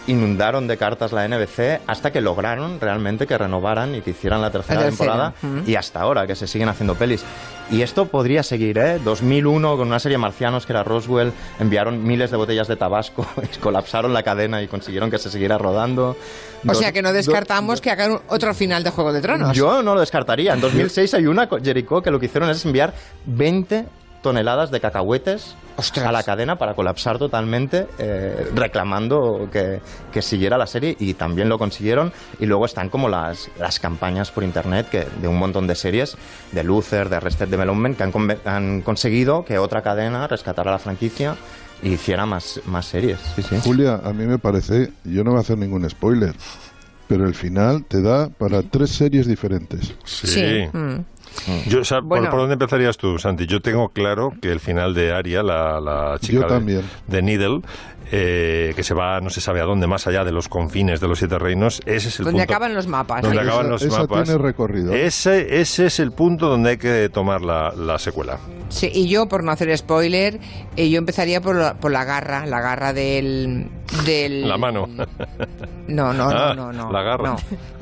[0.09, 4.49] inundaron de cartas la NBC hasta que lograron realmente que renovaran y que hicieran la
[4.49, 5.33] tercera La temporada
[5.65, 7.23] y hasta ahora que se siguen haciendo pelis.
[7.71, 8.99] Y esto podría seguir, ¿eh?
[9.03, 13.25] 2001 con una serie de marcianos que era Roswell, enviaron miles de botellas de Tabasco,
[13.61, 16.17] colapsaron la cadena y consiguieron que se siguiera rodando.
[16.67, 19.55] O sea que no descartamos que hagan otro final de Juego de Tronos.
[19.55, 20.53] yo no lo descartaría.
[20.53, 22.93] En 2006 hay una, Jericho, que lo que hicieron es enviar
[23.25, 23.85] 20
[24.21, 26.05] toneladas de cacahuetes Ostras.
[26.05, 31.49] a la cadena para colapsar totalmente, eh, reclamando que, que siguiera la serie y también
[31.49, 32.11] lo consiguieron.
[32.39, 36.17] Y luego están como las, las campañas por internet que, de un montón de series,
[36.51, 38.13] de Luther, de Arrested Development, que han,
[38.45, 41.35] han conseguido que otra cadena rescatara la franquicia
[41.81, 43.19] y hiciera más, más series.
[43.35, 43.55] Sí, sí.
[43.63, 46.35] Julia, a mí me parece, yo no voy a hacer ningún spoiler,
[47.07, 49.93] pero el final te da para tres series diferentes.
[50.03, 50.65] Sí.
[50.73, 50.99] Mm.
[51.67, 52.29] Yo, o sea, ¿por- Bueno.
[52.29, 53.45] ¿por, dónde empezarías tú, Santi?
[53.45, 57.61] Yo tengo claro que el final de Aria, la, la chica de- de, Needle,
[58.11, 61.07] eh, que se va no se sabe a dónde, más allá de los confines de
[61.07, 62.53] los siete reinos, ese es el Donde punto.
[62.53, 63.21] acaban los mapas.
[63.21, 64.23] Donde acaban Esa- los esa mapas.
[64.23, 64.93] tiene recorrido.
[64.93, 68.37] Ese, ese es el punto donde hay que tomar la, la secuela.
[68.69, 70.39] Sí, y yo, por no hacer spoiler,
[70.75, 73.67] eh, yo empezaría por la, por la garra, la garra del...
[74.05, 74.87] del La mano.
[75.87, 76.91] No, no, Ah, no, no, no.
[76.91, 77.29] la garra.
[77.29, 77.37] no.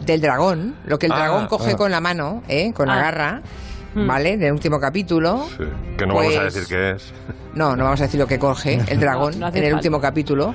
[0.06, 0.76] Del dragón.
[0.86, 1.76] Lo que el Ah, dragón coge ah.
[1.76, 2.72] con la mano, ¿eh?
[2.74, 2.96] Con la
[3.42, 4.38] Garra, ¿vale?
[4.38, 5.48] Del último capítulo.
[5.58, 5.64] Sí,
[5.98, 7.14] que no vamos a Pues- decir qué es.
[7.56, 9.72] No, no vamos a decir lo que coge el dragón No, no hace en el
[9.72, 9.78] falta.
[9.88, 10.54] último capítulo.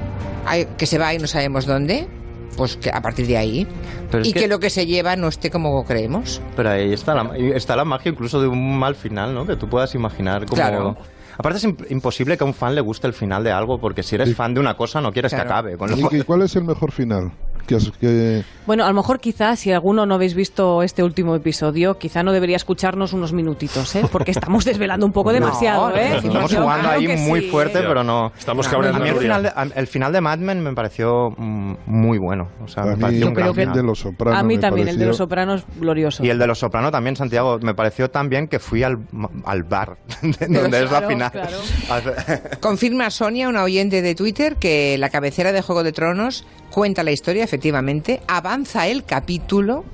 [0.46, 2.08] Hay- que se va y no sabemos dónde.
[2.56, 3.66] Pues que a partir de ahí.
[4.10, 4.40] Pero es y que...
[4.40, 6.40] que- lo que se lleva no esté como creemos.
[6.56, 9.46] Pero ahí está la, está la magia incluso de un mal final, ¿no?
[9.46, 10.56] Que tú puedas imaginar como...
[10.56, 10.96] Claro.
[11.36, 14.02] Aparte es imp- imposible que a un fan le guste el final de algo, porque
[14.02, 14.34] si eres Sí.
[14.34, 15.44] fan de una cosa no quieres Claro.
[15.46, 15.76] que acabe.
[15.76, 17.30] Con lo- ¿Y, y cuál es el mejor final?
[17.66, 21.34] Que, has- que- Bueno, a lo mejor quizás si alguno no habéis visto este último
[21.34, 24.02] episodio, quizá no debería escucharnos unos minutitos, ¿eh?
[24.10, 26.16] Porque estamos desvelando un poco demasiado, No, ¿eh?
[26.16, 27.84] Estamos Yo jugando ahí muy sí, fuerte, ¿eh?
[27.86, 28.32] Pero no.
[28.38, 30.72] Estamos A cabreando mí el a final, de, a- el final de Mad Men me
[30.74, 32.48] pareció mm, muy bueno.
[32.64, 33.76] O sea, a me mí pareció gran creo que- final.
[33.76, 36.24] de los sopranos A mí me también, el de pareció- los sopranos, glorioso.
[36.24, 38.98] Y el de Los Soprano también, Santiago, me pareció tan bien que fui al,
[39.44, 41.30] al bar, donde Pero es la final.
[41.30, 41.56] claro.
[42.60, 47.10] Confirma Sonia, una oyente de Twitter, que la cabecera de Juego de Tronos cuenta la
[47.12, 49.84] historia, efectivamente, avanza el capítulo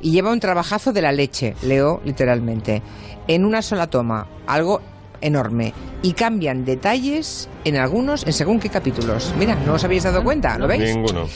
[0.00, 2.82] y lleva un trabajazo de la leche, leo literalmente,
[3.28, 4.80] en una sola toma, algo
[5.20, 5.74] enorme.
[6.00, 9.32] Y cambian detalles en algunos, en según qué capítulos.
[9.38, 10.58] Mira, ¿no os habéis dado cuenta?
[10.58, 10.96] ¿Lo veis?
[10.96, 11.28] Ninguno.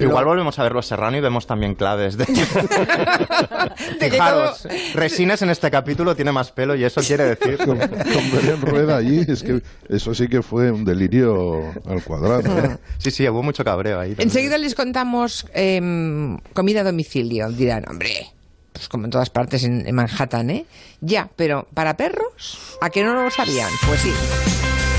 [0.00, 2.24] Igual Lo- volvemos a ver Los Serrano y vemos también claves de...
[4.00, 7.58] Fijaros, Resines en este capítulo tiene más pelo y eso quiere decir...
[7.58, 7.88] con, con
[8.32, 12.40] Belén Rueda allí, es que eso sí que fue un delirio al cuadrado.
[12.58, 12.78] ¿eh?
[12.98, 14.10] Sí, sí, hubo mucho cabreo ahí.
[14.10, 14.28] también.
[14.28, 17.48] Enseguida les contamos em, comida a domicilio.
[17.50, 18.26] Dirán, hombre,
[18.72, 20.66] pues como en todas partes en, en Manhattan, ¿eh?
[21.00, 22.76] Ya, pero ¿para perros?
[22.80, 23.70] ¿A que no lo sabían?
[23.86, 24.12] Pues sí.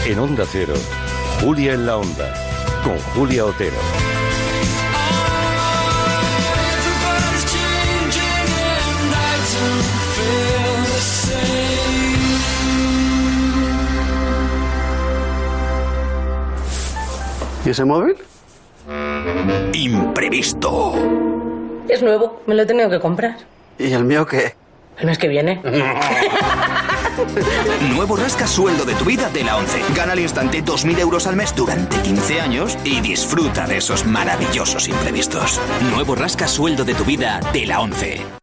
[0.08, 0.74] En Onda Cero,
[1.42, 2.34] Julia en la Onda,
[2.84, 3.76] con Julia Otero.
[17.72, 18.16] Ese móvil?
[19.74, 20.94] Imprevisto.
[21.88, 23.38] Es nuevo, me lo he tenido que comprar.
[23.78, 24.56] ¿Y el mío qué?
[24.98, 25.62] El mes que viene.
[27.96, 29.80] Nuevo rasca sueldo de tu vida de la 11.
[29.96, 34.88] Gana al instante 2.000 euros al mes durante 15 años y disfruta de esos maravillosos
[34.88, 35.60] imprevistos.
[35.92, 38.41] Nuevo rasca sueldo de tu vida de la 11.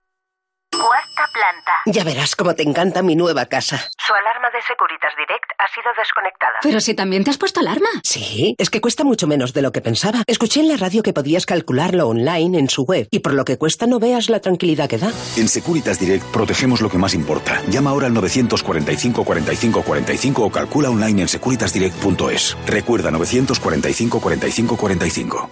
[1.86, 3.88] Ya verás cómo te encanta mi nueva casa.
[3.98, 6.58] Su alarma de Securitas Direct ha sido desconectada.
[6.62, 7.88] Pero si también te has puesto alarma.
[8.02, 10.22] Sí, es que cuesta mucho menos de lo que pensaba.
[10.26, 13.58] Escuché en la radio que podías calcularlo online en su web y por lo que
[13.58, 15.10] cuesta no veas la tranquilidad que da.
[15.36, 17.62] En Securitas Direct protegemos lo que más importa.
[17.68, 22.56] Llama ahora al 945 45 45 o calcula online en securitasdirect.es.
[22.66, 25.50] Recuerda 945 45 45.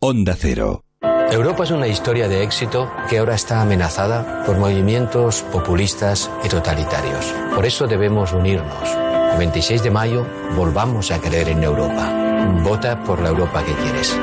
[0.00, 0.85] Onda Cero.
[1.36, 7.26] Europa es una historia de éxito que ahora está amenazada por movimientos populistas y totalitarios.
[7.54, 8.88] Por eso debemos unirnos.
[9.32, 12.10] El 26 de mayo volvamos a creer en Europa.
[12.62, 14.16] Vota por la Europa que quieres.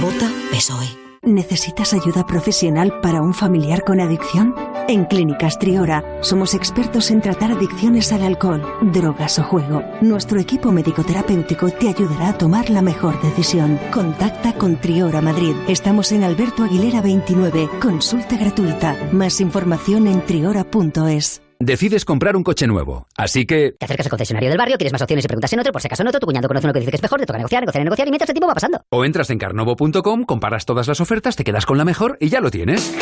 [0.00, 1.01] Vota PSOE.
[1.24, 4.56] ¿Necesitas ayuda profesional para un familiar con adicción?
[4.88, 9.84] En Clínicas Triora somos expertos en tratar adicciones al alcohol, drogas o juego.
[10.00, 13.78] Nuestro equipo médico-terapéutico te ayudará a tomar la mejor decisión.
[13.92, 15.54] Contacta con Triora Madrid.
[15.68, 17.70] Estamos en Alberto Aguilera 29.
[17.80, 18.96] Consulta gratuita.
[19.12, 21.40] Más información en triora.es.
[21.64, 23.76] Decides comprar un coche nuevo, así que...
[23.78, 25.86] Te acercas al concesionario del barrio, tienes más opciones y preguntas en otro, por si
[25.86, 27.62] acaso en otro, tu cuñado conoce uno que dice que es mejor, te toca negociar,
[27.62, 28.80] negociar, negociar y mientras el tiempo va pasando.
[28.88, 32.40] O entras en carnovo.com, comparas todas las ofertas, te quedas con la mejor y ya
[32.40, 32.92] lo tienes.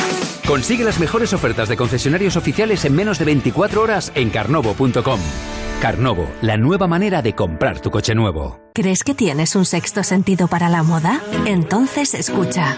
[0.46, 5.20] Consigue las mejores ofertas de concesionarios oficiales en menos de 24 horas en carnovo.com.
[5.80, 8.60] Carnovo, la nueva manera de comprar tu coche nuevo.
[8.74, 11.22] ¿Crees que tienes un sexto sentido para la moda?
[11.46, 12.76] Entonces escucha.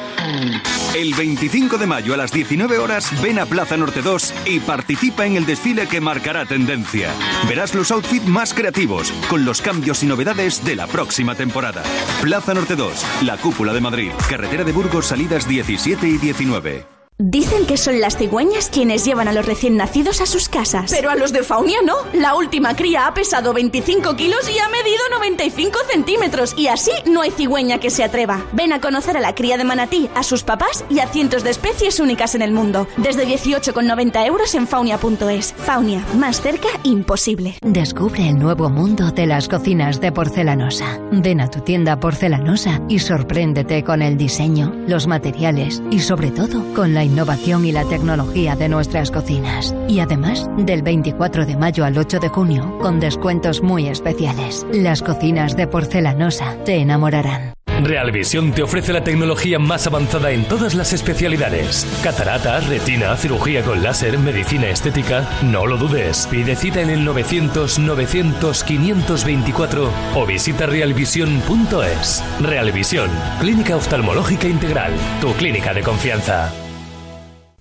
[0.95, 5.27] El 25 de mayo a las 19 horas ven a Plaza Norte 2 y participa
[5.27, 7.11] en el desfile que marcará tendencia.
[7.49, 11.83] Verás los outfits más creativos, con los cambios y novedades de la próxima temporada.
[12.21, 16.92] Plaza Norte 2, la cúpula de Madrid, carretera de Burgos, salidas 17 y 19.
[17.25, 20.91] Dicen que son las cigüeñas quienes llevan a los recién nacidos a sus casas.
[20.91, 21.95] Pero a los de Faunia no.
[22.13, 26.53] La última cría ha pesado 25 kilos y ha medido 95 centímetros.
[26.59, 28.45] Y así no hay cigüeña que se atreva.
[28.53, 31.51] Ven a conocer a la cría de manatí, a sus papás y a cientos de
[31.51, 32.89] especies únicas en el mundo.
[32.97, 35.55] Desde 18,90 euros en faunia.es.
[35.59, 37.55] Faunia, más cerca, imposible.
[37.63, 40.99] Descubre el nuevo mundo de las cocinas de porcelanosa.
[41.13, 46.65] Ven a tu tienda porcelanosa y sorpréndete con el diseño, los materiales y sobre todo
[46.75, 49.75] con la innovación y la tecnología de nuestras cocinas.
[49.87, 54.67] Y además, del 24 de mayo al 8 de junio, con descuentos muy especiales.
[54.73, 57.53] Las cocinas de porcelanosa te enamorarán.
[57.83, 61.85] Realvisión te ofrece la tecnología más avanzada en todas las especialidades.
[62.03, 65.27] Catarata, retina, cirugía con láser, medicina estética.
[65.43, 66.29] No lo dudes.
[66.31, 72.23] Pide cita en el 900-900-524 o visita realvision.es.
[72.41, 74.93] Realvisión, clínica oftalmológica integral.
[75.21, 76.53] Tu clínica de confianza.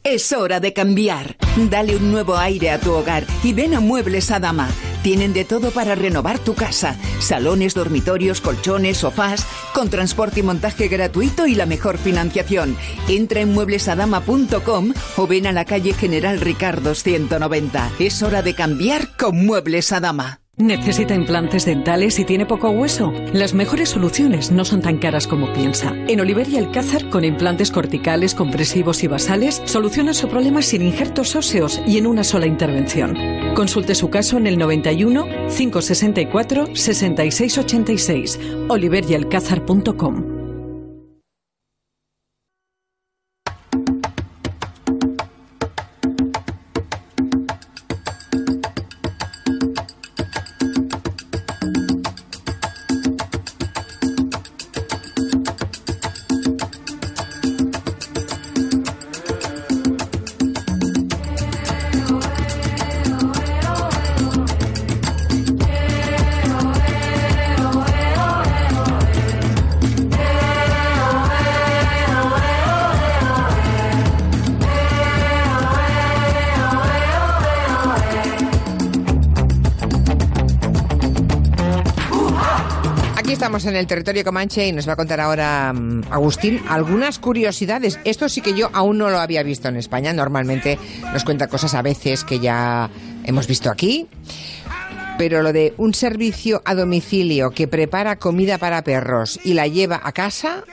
[0.04, 1.38] Es hora de cambiar.
[1.70, 4.68] Dale un nuevo aire a tu hogar y ven a Muebles Adama.
[5.04, 6.96] Tienen de todo para renovar tu casa.
[7.20, 12.76] Salones, dormitorios, colchones, sofás, con transporte y montaje gratuito y la mejor financiación.
[13.08, 17.92] Entra en mueblesadama.com o ven a la calle General Ricardo 190.
[18.00, 20.41] Es hora de cambiar con Muebles Adama.
[20.62, 23.12] ¿Necesita implantes dentales y tiene poco hueso?
[23.34, 25.96] Las mejores soluciones no son tan caras como piensa.
[26.08, 31.36] En Oliver y Alcázar, con implantes corticales, compresivos y basales, soluciona su problema sin injertos
[31.36, 33.18] óseos y en una sola intervención.
[33.56, 40.41] Consulte su caso en el 91 564 6686 oliveryalcázar.com.
[83.66, 88.00] en el territorio Comanche y nos va a contar ahora mm, Agustín algunas curiosidades.
[88.04, 90.14] Esto sí que yo aún no lo había visto en España.
[90.14, 90.78] Normalmente
[91.14, 92.90] nos cuenta cosas a veces que ya
[93.24, 94.08] hemos visto aquí.
[95.18, 100.02] Pero lo de un servicio a domicilio que prepara comida para perros y la lleva
[100.04, 100.64] a casa,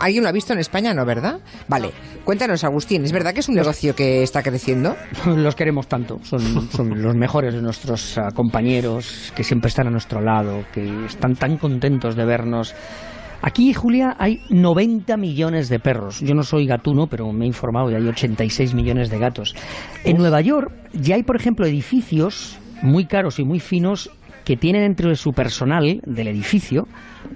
[0.00, 0.92] ¿alguien lo ha visto en España?
[0.92, 1.40] No, ¿verdad?
[1.68, 1.90] Vale,
[2.24, 4.96] cuéntanos, Agustín, ¿es verdad que es un negocio que está creciendo?
[5.26, 9.90] Los queremos tanto, son, son los mejores de nuestros ah, compañeros que siempre están a
[9.90, 12.74] nuestro lado, que están tan contentos de vernos.
[13.42, 16.20] Aquí, Julia, hay 90 millones de perros.
[16.20, 19.54] Yo no soy gatuno, pero me he informado y hay 86 millones de gatos.
[20.04, 24.10] En Nueva York ya hay, por ejemplo, edificios muy caros y muy finos
[24.44, 26.86] que tienen entre su personal del edificio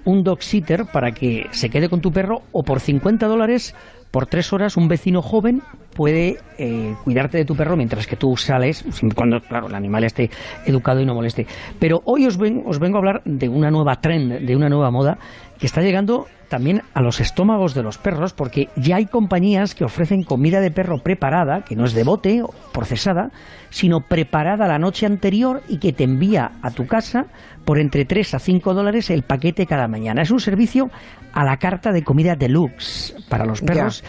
[0.03, 3.75] un dog sitter para que se quede con tu perro o por 50 dólares
[4.11, 5.61] por tres horas un vecino joven
[5.93, 8.83] puede eh, cuidarte de tu perro mientras que tú sales,
[9.15, 10.29] cuando, claro, el animal esté
[10.65, 11.47] educado y no moleste.
[11.79, 14.91] Pero hoy os, ven- os vengo a hablar de una nueva trend, de una nueva
[14.91, 15.17] moda
[15.59, 19.83] que está llegando también a los estómagos de los perros, porque ya hay compañías que
[19.83, 23.31] ofrecen comida de perro preparada, que no es de bote o procesada,
[23.69, 27.25] sino preparada la noche anterior y que te envía a tu casa
[27.65, 30.21] por entre 3 a 5 dólares el paquete cada mañana.
[30.21, 30.89] Es un servicio
[31.33, 34.03] a la carta de comida deluxe para los perros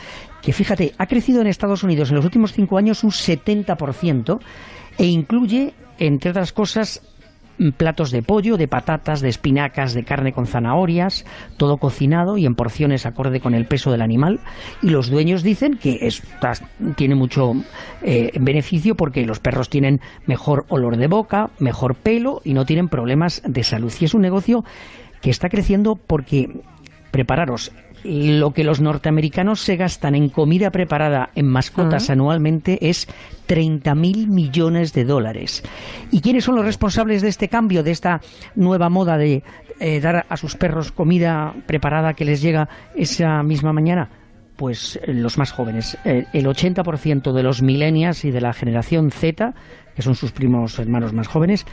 [0.46, 4.38] que fíjate, ha crecido en Estados Unidos en los últimos cinco años un 70%
[4.96, 7.02] e incluye, entre otras cosas,
[7.77, 11.25] platos de pollo, de patatas, de espinacas, de carne con zanahorias,
[11.57, 14.40] todo cocinado y en porciones acorde con el peso del animal.
[14.83, 16.53] Y los dueños dicen que está-
[16.97, 17.55] tiene mucho
[18.03, 22.88] eh, beneficio porque los perros tienen mejor olor de boca, mejor pelo y no tienen
[22.88, 23.92] problemas de salud.
[23.99, 24.64] Y es un negocio
[25.21, 26.51] que está creciendo porque,
[27.11, 27.73] prepararos,
[28.07, 33.09] lo que los norteamericanos se gastan en comida preparada en mascotas anualmente es
[33.49, 35.62] 30.000 millones de dólares.
[36.11, 38.21] ¿Y quiénes son los responsables de este cambio, de esta
[38.55, 39.42] nueva moda de
[39.81, 44.09] eh, dar a sus perros comida preparada que les llega esa misma mañana?
[44.57, 45.99] Pues eh, los más jóvenes.
[46.05, 49.55] Eh, el 80% de los millennials y de la generación Z,
[49.95, 51.66] que son sus primos hermanos más jóvenes,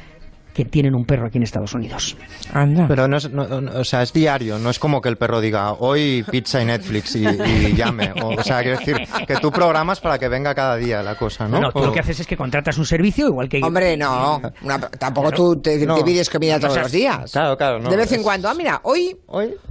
[0.53, 2.15] que tienen un perro aquí en Estados Unidos.
[2.53, 2.85] Anda.
[2.87, 5.41] Pero no es, no- no- o sea, es diario, no es como que el perro
[5.41, 8.11] diga hoy pizza y Netflix y, y llame.
[8.21, 11.47] O, o sea, quiero decir que tú programas para que venga cada día la cosa,
[11.47, 11.57] ¿no?
[11.59, 13.61] No, no, tú O- lo que haces es que contratas un servicio igual que...
[13.63, 14.41] Hombre, no.
[14.61, 15.43] una- tampoco Claro.
[15.55, 17.31] tú te, pides comida No todos los días.
[17.31, 17.89] Claro, claro, no.
[17.89, 18.47] de vez en es- cuando.
[18.49, 19.15] Ah, mira, hoy,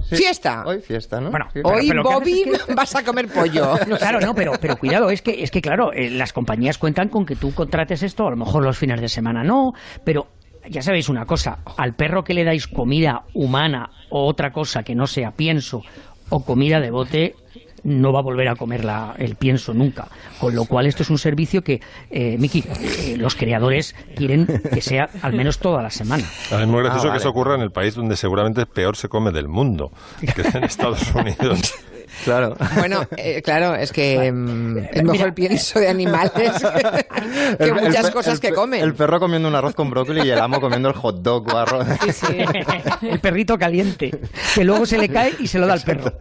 [0.09, 0.15] sí.
[0.17, 0.63] fiesta.
[0.65, 1.29] Hoy fiesta, ¿no?
[1.31, 2.43] Bueno, pero- Hoy, pero Bobby,
[2.75, 3.77] vas a comer pollo.
[3.87, 7.09] No Claro, no, pero, pero cuidado, es que, es que claro, eh, las compañías cuentan
[7.09, 10.27] con que tú contrates esto, a lo mejor los fines de semana no, pero
[10.69, 14.95] ya sabéis una cosa, al perro que le dais comida humana o otra cosa que
[14.95, 15.81] no sea pienso
[16.29, 17.35] o comida de bote,
[17.83, 20.07] no va a volver a comer la- el pienso nunca.
[20.39, 24.79] Con lo cual esto es un servicio que, eh, Miki, eh, los creadores quieren que
[24.81, 26.23] sea al menos toda la semana.
[26.23, 27.11] Es muy gracioso Ah, vale.
[27.11, 29.91] que eso ocurra en el país donde seguramente peor se come del mundo,
[30.33, 31.73] que es en Estados Unidos.
[32.23, 32.55] Claro.
[32.77, 36.43] Bueno, eh, claro, es que mm, es mejor el pienso de animales que,
[37.57, 38.81] que El- el muchas cosas el que comen.
[38.83, 41.57] El perro comiendo un arroz con brócoli y el amo comiendo el hot dog o
[41.57, 41.87] arroz.
[43.01, 44.11] El perrito caliente,
[44.55, 46.13] que luego se le cae y se lo da al perro.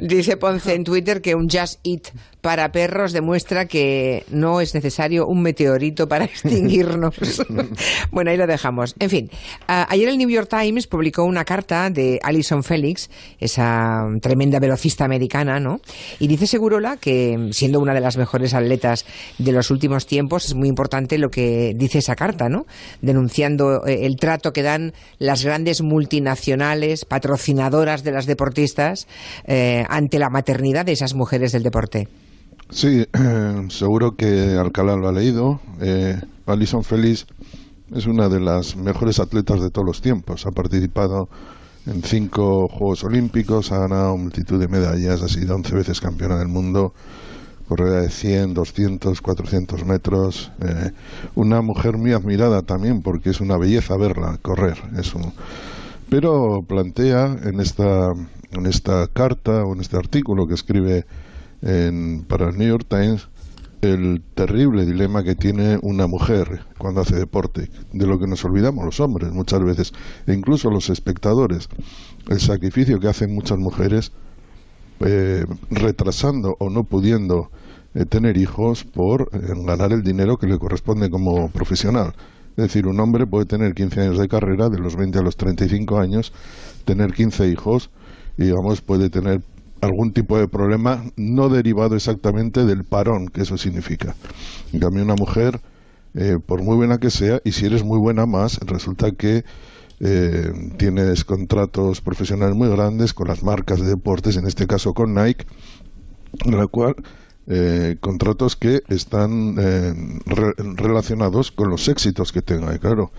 [0.00, 2.08] Dice Ponce en Twitter que un Just Eat
[2.40, 7.14] para perros demuestra que no es necesario un meteorito para extinguirnos.
[8.10, 8.94] bueno, ahí lo dejamos.
[8.98, 9.30] En fin,
[9.66, 15.04] a- ayer el New York Times publicó una carta de Alison Felix, esa tremenda velocista
[15.04, 15.24] americana,
[16.18, 19.04] Y dice Segurola que, siendo una de las mejores atletas
[19.38, 22.66] de los últimos tiempos, es muy importante lo que dice esa carta, ¿no?
[23.02, 29.08] Denunciando eh, el trato que dan las grandes multinacionales, patrocinadoras de las deportistas,
[29.46, 32.08] eh, ante la maternidad de esas mujeres del deporte.
[32.70, 33.04] Sí,
[33.68, 35.60] seguro que Alcalá lo ha leído.
[35.80, 37.26] Eh, Alison Félix
[37.94, 40.46] es una de las mejores atletas de todos los tiempos.
[40.46, 41.28] Ha participado
[41.86, 46.48] en cinco Juegos Olímpicos, ha ganado multitud de medallas, ha sido 11 veces campeona del
[46.48, 46.94] mundo,
[47.68, 50.50] corredora de 100, 200, 400 metros.
[50.60, 50.92] eh,
[51.34, 54.78] una mujer muy admirada también porque es una belleza verla correr.
[54.98, 55.32] Es un-
[56.08, 58.12] pero plantea en esta,
[58.52, 61.06] en esta carta o en este artículo que escribe
[61.62, 63.28] en- para el New York Times
[63.84, 68.84] el terrible dilema que tiene una mujer cuando hace deporte, de lo que nos olvidamos
[68.84, 69.92] los hombres muchas veces,
[70.26, 71.68] e incluso los espectadores,
[72.28, 74.12] el sacrificio que hacen muchas mujeres
[75.00, 77.50] eh, retrasando o no pudiendo
[77.94, 82.14] eh, tener hijos por eh, ganar el dinero que le corresponde como profesional.
[82.56, 85.36] Es decir, un hombre puede tener 15 años de carrera, de los 20 a los
[85.36, 86.32] 35 años,
[86.84, 87.90] tener 15 hijos
[88.38, 89.42] y, digamos, puede tener
[89.84, 94.14] algún tipo de problema no derivado exactamente del parón que eso significa.
[94.72, 95.60] En cambio, una mujer,
[96.14, 99.44] eh, por muy buena que sea, y si eres muy buena más, resulta que
[100.00, 105.14] eh, tienes contratos profesionales muy grandes con las marcas de deportes, en este caso con
[105.14, 105.46] Nike,
[106.44, 106.96] en la cual
[107.46, 112.74] eh, contratos que están re- relacionados con los éxitos que tenga.
[112.74, 113.12] Y claro,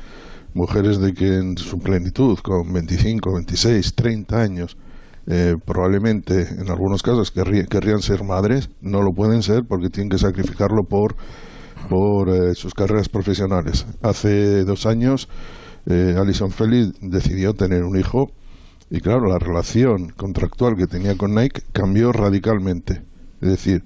[0.53, 4.77] mujeres de que en su plenitud, con 25, 26, 30 años,
[5.27, 10.09] eh, probablemente en algunos casos querrí- querrían ser madres, no lo pueden ser porque tienen
[10.09, 11.15] que sacrificarlo por,
[11.89, 13.85] por eh, sus carreras profesionales.
[14.01, 15.27] Hace dos años,
[15.87, 18.31] eh, Alison Felix decidió tener un hijo
[18.89, 23.01] y claro, la relación contractual que tenía con Nike cambió radicalmente.
[23.41, 23.83] Es decir,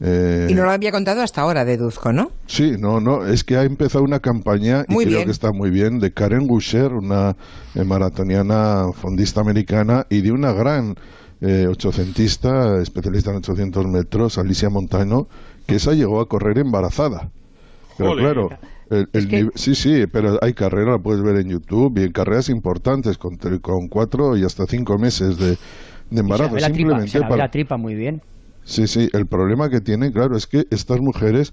[0.00, 2.30] eh, Y no lo había contado hasta ahora, deduzco, ¿no?
[2.46, 5.26] Sí, no, no, es que ha empezado una campaña y Muy creo bien.
[5.26, 7.36] que está muy bien de Karen Gusher, una
[7.74, 10.96] eh, maratoniana fondista americana y de una gran
[11.42, 15.28] eh, ochocentista, especialista en 800 metros, Alicia Montano,
[15.66, 17.30] que esa llegó a correr embarazada.
[17.98, 18.48] Pero claro,
[18.88, 22.12] el, el que- sí, sí, pero hay carreras, la puedes ver en YouTube, y en
[22.12, 25.56] carreras importantes con, con cuatro y hasta cinco meses de, de
[26.10, 26.48] Se embarazo.
[26.48, 28.22] la ve la tripa, simplemente se la ve para- la tripa muy bien.
[28.64, 31.52] Sí, sí, el problema que tienen, claro, es que estas mujeres,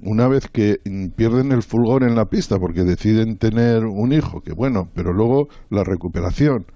[0.00, 0.78] una vez que
[1.16, 5.48] pierden el fulgor en la pista porque deciden tener un hijo, que bueno, pero luego
[5.70, 6.66] la recuperación,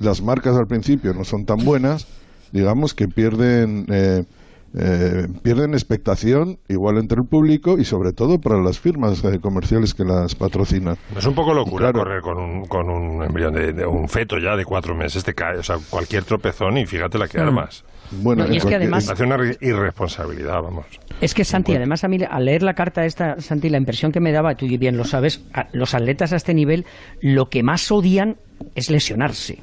[0.00, 2.06] las marcas al principio no son tan buenas,
[2.52, 3.86] digamos que pierden...
[3.88, 4.24] eh,
[4.72, 9.94] eh, pierden expectación igual entre el público y sobre todo para las firmas eh, comerciales
[9.94, 10.94] que las patrocinan.
[11.16, 12.04] Es un poco locura Claro.
[12.04, 15.34] correr con un, con un embrión de, de un feto ya de cuatro meses, te
[15.34, 17.48] cae, o sea, cualquier tropezón y fíjate la que Mm.
[17.48, 17.84] armas.
[18.12, 20.86] Bueno, No, y en es que además- hace una irresponsabilidad, vamos.
[21.20, 24.20] Es que Santi, además a mí al leer la carta esta, Santi, la impresión que
[24.20, 26.84] me daba, tú bien lo sabes, a- los atletas a este nivel
[27.20, 28.36] lo que más odian
[28.74, 29.58] es lesionarse.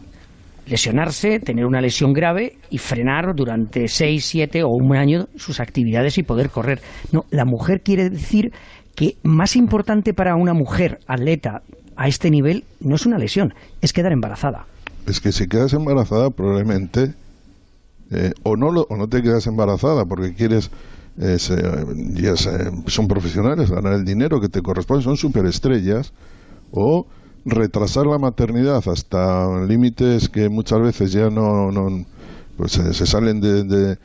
[0.66, 6.18] Lesionarse, tener una lesión grave y frenar durante seis, siete o un año sus actividades
[6.18, 6.82] y poder correr.
[7.14, 8.52] No, la mujer quiere decir
[8.96, 11.62] que más importante para una mujer atleta
[11.96, 14.66] a este nivel no es una lesión, es quedar embarazada.
[15.06, 17.14] es que si quedas embarazada probablemente
[18.12, 20.70] eh, o no lo- o no te quedas embarazada porque quieres
[21.20, 21.62] eh, se-
[22.14, 26.14] ya se- son profesionales ganar el dinero que te corresponde son superestrellas
[26.72, 27.08] o
[27.46, 32.06] retrasar la maternidad hasta límites que muchas veces ya no, no
[32.56, 33.98] pues se, se salen de, de,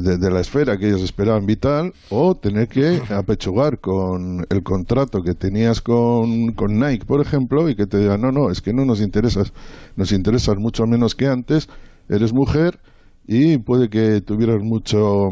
[0.00, 5.22] de- de la esfera que ellos esperaban vital o tener que apechugar con el contrato
[5.22, 8.72] que tenías con, con Nike, por ejemplo, y que te digan, no, no, es que
[8.72, 9.52] no nos interesas,
[9.96, 11.68] nos interesas mucho menos que antes,
[12.08, 12.78] eres mujer
[13.26, 15.30] y puede que tuvieras mucho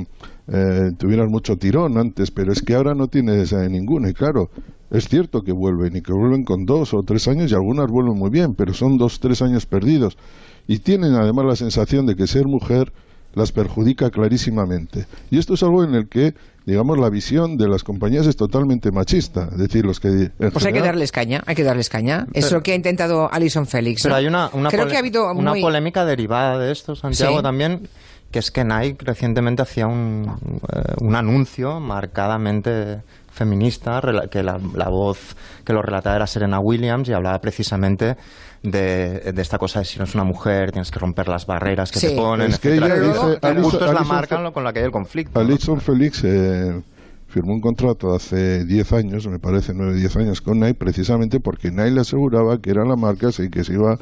[0.52, 4.08] eh, tuvieras mucho tirón antes, pero es que ahora no tienes eh, ninguno.
[4.08, 4.50] Y claro,
[4.90, 8.18] es cierto que vuelven y que vuelven con dos o tres años y algunas vuelven
[8.18, 10.18] muy bien, pero son dos, tres años perdidos.
[10.66, 12.92] Y tienen además la sensación de que ser mujer
[13.34, 15.06] las perjudica clarísimamente.
[15.30, 16.34] Y esto es algo en el que,
[16.66, 19.48] digamos, la visión de las compañías es totalmente machista.
[19.52, 20.30] Es decir, los que...
[20.38, 22.26] Pues hay que darles caña, hay que darles caña.
[22.32, 24.02] es Pero- lo que ha intentado Alison Félix.
[24.02, 24.18] Pero ¿no?
[24.18, 27.36] hay una, una, Creo pole- que ha habido una muy- polémica derivada de esto, Santiago,
[27.38, 27.42] Sí.
[27.42, 27.88] también,
[28.30, 30.30] que es que Nike recientemente hacía un,
[30.72, 33.02] eh, un anuncio marcadamente
[33.44, 35.34] feminista, rela- que la, la voz
[35.64, 38.16] que lo relataba era Serena Williams y hablaba precisamente
[38.62, 41.90] de, de esta cosa de si no es una mujer tienes que romper las barreras
[41.90, 42.08] que Sí.
[42.08, 42.94] te ponen, Es que etcétera.
[42.96, 45.40] ella dice- Que Alison- justo es la Alison marca con la que hay el conflicto.
[45.40, 46.82] Alison Félix eh,
[47.28, 51.70] firmó un contrato hace 10 años, me parece 9 10 años con Nike, precisamente porque
[51.70, 53.96] Nike le aseguraba que era la marca y que se iba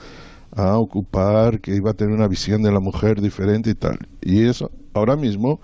[0.57, 3.99] a ocupar, que iba a tener una visión de la mujer diferente y tal.
[4.21, 5.61] Y eso, ahora mismo,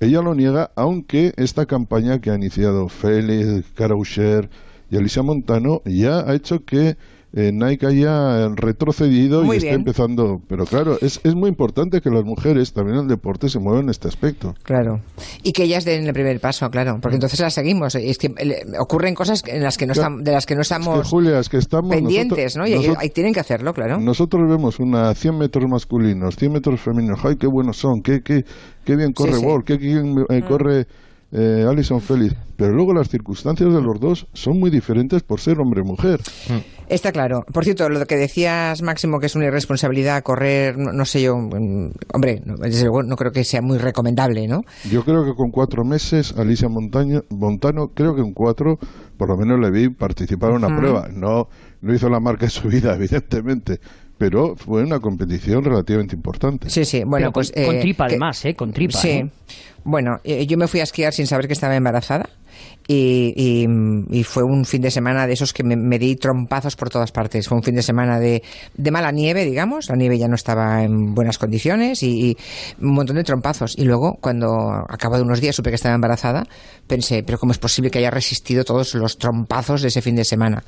[0.00, 4.50] ella lo niega, aunque esta campaña que ha iniciado Félix, Cara Usher
[4.90, 6.96] y Alicia Montano ya ha hecho que
[7.38, 9.74] eh, Nike haya retrocedido Muy y bien.
[9.74, 10.40] empezando.
[10.48, 13.84] Pero claro, es, es muy importante que las mujeres también en el deporte se muevan
[13.84, 14.54] en este aspecto.
[14.62, 15.02] Claro.
[15.42, 17.00] Y que ellas den el primer paso, claro, Mm.
[17.00, 17.94] porque entonces las seguimos.
[17.94, 18.34] Es que
[18.78, 20.06] ocurren cosas en las que no Claro.
[20.08, 22.66] estamos, de las que no Es que, estamos Julia, es que estamos pendientes, nosotros- ¿no?
[22.66, 24.00] Y ahí- nosotros- ahí tienen que hacerlo, claro.
[24.00, 27.20] Nosotros vemos una 100 metros masculinos, 100 metros femeninos.
[27.22, 28.00] ¡Ay, qué buenos son!
[28.02, 28.44] ¡Qué, qué,
[28.84, 29.46] qué bien corre Sí!
[29.66, 30.86] ¡Qué bien eh, corre
[31.32, 32.34] eh, Alison Félix!
[32.56, 36.20] Pero luego las circunstancias de los dos son muy diferentes por ser hombre-mujer.
[36.88, 37.44] Está claro.
[37.52, 41.36] Por cierto, lo que decías, Máximo, que es una irresponsabilidad correr, no, no sé yo,
[41.36, 44.62] mm, hombre, no, desde luego no creo que sea muy recomendable, ¿no?
[44.90, 48.78] Yo creo que con cuatro meses, Alicia Montaño, Montano, creo que en cuatro,
[49.18, 51.08] por lo menos le vi participar en una prueba.
[51.12, 51.48] No,
[51.80, 53.80] no hizo la marca de su vida, evidentemente,
[54.18, 56.70] pero fue una competición relativamente importante.
[56.70, 57.52] Sí, sí, bueno, Pero pues...
[57.52, 58.54] con, con eh, tripa que- además, ¿eh?
[58.54, 58.98] Con tripa.
[58.98, 59.08] Sí.
[59.10, 59.30] ¿eh?
[59.84, 62.28] Bueno, eh, yo me fui a esquiar sin saber que estaba embarazada
[62.88, 66.76] y, y- y fue un fin de semana de esos que me, me di trompazos
[66.76, 67.48] por todas partes.
[67.48, 68.42] Fue un fin de semana de,
[68.76, 69.88] de mala nieve, digamos.
[69.88, 72.36] La nieve ya no estaba en buenas condiciones y, y
[72.80, 73.76] un montón de trompazos.
[73.76, 74.48] Y luego, cuando
[74.88, 76.46] a cabo de unos días supe que estaba embarazada,
[76.86, 80.24] pensé, pero ¿cómo es posible que haya resistido todos los trompazos de ese fin de
[80.24, 80.62] semana?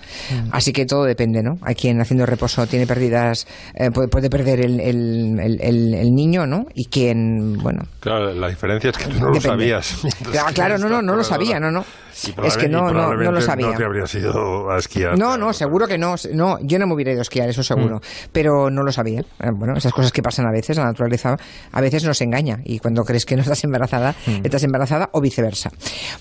[0.51, 1.59] Así que todo depende, ¿no?
[1.63, 6.15] Hay quien haciendo reposo tiene pérdidas, eh, puede, puede perder el, el- el- el- el
[6.15, 6.67] niño, ¿no?
[6.75, 9.99] Y quien, bueno, Claro, la diferencia es que tú no lo sabías.
[10.33, 11.85] Claro, claro, no, no, no lo sabía, no, no.
[12.25, 13.69] Y Es que no, y no, no lo sabía.
[13.69, 15.17] No te habrías ido a esquiar.
[15.17, 16.17] No, no, seguro que no.
[16.33, 18.01] No, yo no me hubiera ido a esquiar, eso seguro.
[18.33, 19.21] Pero no lo sabía.
[19.21, 21.37] Eh, Bueno, esas cosas que pasan a veces, la naturaleza
[21.71, 22.61] a veces nos engaña.
[22.65, 25.71] Y cuando crees que no estás embarazada, estás embarazada o viceversa.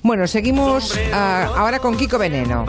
[0.04, 2.66] Bueno, seguimos ah, ahora con Kiko Veneno.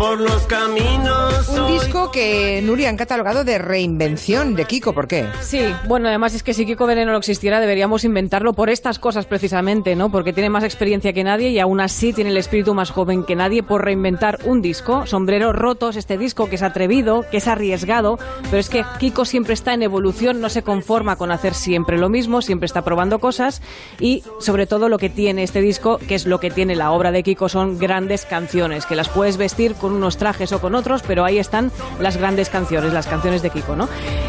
[0.00, 1.46] Por los caminos.
[1.50, 4.94] Un disco que Nuria han catalogado de reinvención de Kiko.
[4.94, 5.26] ¿Por qué?
[5.42, 9.26] Sí, bueno, además es que si Kiko Veneno no existiera deberíamos inventarlo por estas cosas
[9.26, 10.10] precisamente, ¿no?
[10.10, 13.36] Porque tiene más experiencia que nadie y aún así tiene el espíritu más joven que
[13.36, 15.04] nadie por reinventar un disco.
[15.04, 19.52] Sombreros rotos, este disco que es atrevido, que es arriesgado, pero es que Kiko siempre
[19.52, 23.60] está en evolución, no se conforma con hacer siempre lo mismo, siempre está probando cosas
[23.98, 27.12] y sobre todo lo que tiene este disco, que es lo que tiene la obra
[27.12, 31.02] de Kiko, son grandes canciones, que las puedes vestir con unos trajes o con otros,
[31.06, 33.88] pero ahí están las grandes canciones, las canciones de Kiko, ¿no?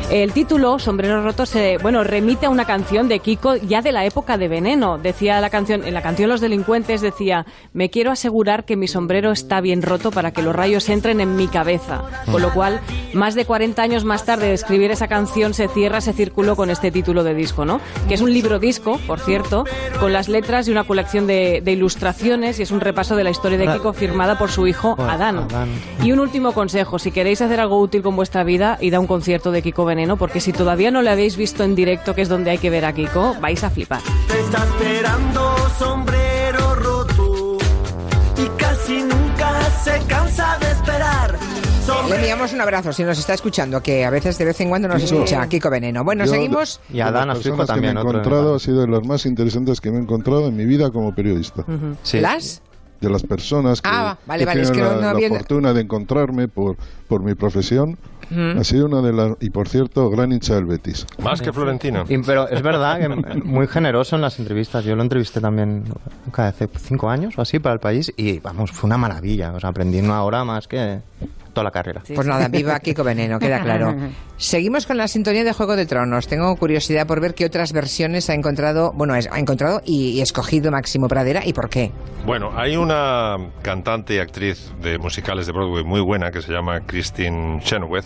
[0.09, 4.05] El título, Sombreros Rotos, se, bueno, remite a una canción de Kiko ya de la
[4.05, 4.97] época de Veneno.
[4.97, 9.31] Decía la canción, en la canción Los Delincuentes decía, me quiero asegurar que mi sombrero
[9.31, 12.01] está bien roto para que los rayos entren en mi cabeza.
[12.29, 12.81] Con lo cual,
[13.13, 16.69] más de 40 años más tarde de escribir esa canción, se cierra ese círculo con
[16.69, 17.79] este título de disco, ¿no?
[18.09, 19.63] Que es un libro disco, por cierto,
[19.99, 23.29] con las letras y una colección de, de ilustraciones y es un repaso de la
[23.29, 25.47] historia de Kiko firmada por su hijo Adán.
[26.03, 29.07] Y un último consejo, si queréis hacer algo útil con vuestra vida, id a un
[29.07, 32.29] concierto de Kiko Veneno, porque si todavía no lo habéis visto en directo, que es
[32.29, 34.01] donde hay que ver a Kiko, vais a flipar.
[34.27, 37.57] Te está esperando sombrero roto
[38.37, 41.37] y casi nunca se cansa de esperar.
[42.07, 44.87] Le enviamos un abrazo si nos está escuchando, que a veces de vez en cuando
[44.87, 46.03] nos escucha Kiko Veneno.
[46.03, 46.79] Bueno, Yo, seguimos.
[46.89, 49.91] de- de las personas que me he encontrado ha sido de las más interesantes que
[49.91, 51.65] me he encontrado en mi vida como periodista.
[52.13, 52.61] ¿Las?
[53.01, 55.09] De las personas que, Ah, vale, que vale, es tienen que no- la, no la
[55.11, 56.77] había- fortuna de encontrarme por,
[57.07, 57.97] por mi profesión.
[58.57, 59.33] Ha sido una de las...
[59.41, 61.05] Y por cierto, gran hincha del Betis.
[61.21, 62.05] Más que Florentino.
[62.07, 63.09] Y- pero es verdad que
[63.43, 64.85] muy generoso en las entrevistas.
[64.85, 65.83] Yo lo entrevisté también
[66.25, 69.51] nunca, hace cinco años o así para el país y vamos, fue una maravilla.
[69.51, 71.01] O sea, aprendí una hora más que
[71.53, 72.01] toda la carrera.
[72.13, 73.95] Pues nada, viva Kiko Veneno, queda claro.
[74.37, 76.27] Seguimos con la sintonía de Juego de Tronos.
[76.27, 80.71] Tengo curiosidad por ver qué otras versiones ha encontrado, bueno, ha encontrado y, y escogido
[80.71, 81.91] Máximo Pradera y por qué.
[82.25, 86.81] Bueno, hay una cantante y actriz de musicales de Broadway muy buena que se llama
[86.87, 88.05] Christine Chenoweth,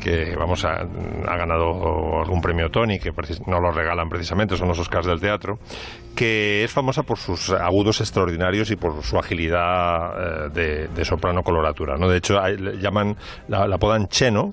[0.00, 3.10] que vamos a, ha ganado algún premio Tony, que
[3.46, 5.58] no lo regalan precisamente, son los Oscars del teatro,
[6.14, 11.42] que es famosa por sus agudos extraordinarios y por su agilidad eh, de, de soprano
[11.42, 11.96] coloratura.
[11.96, 12.08] ¿no?
[12.08, 13.16] De hecho, hay- llaman,
[13.48, 14.52] la, la apodan Cheno,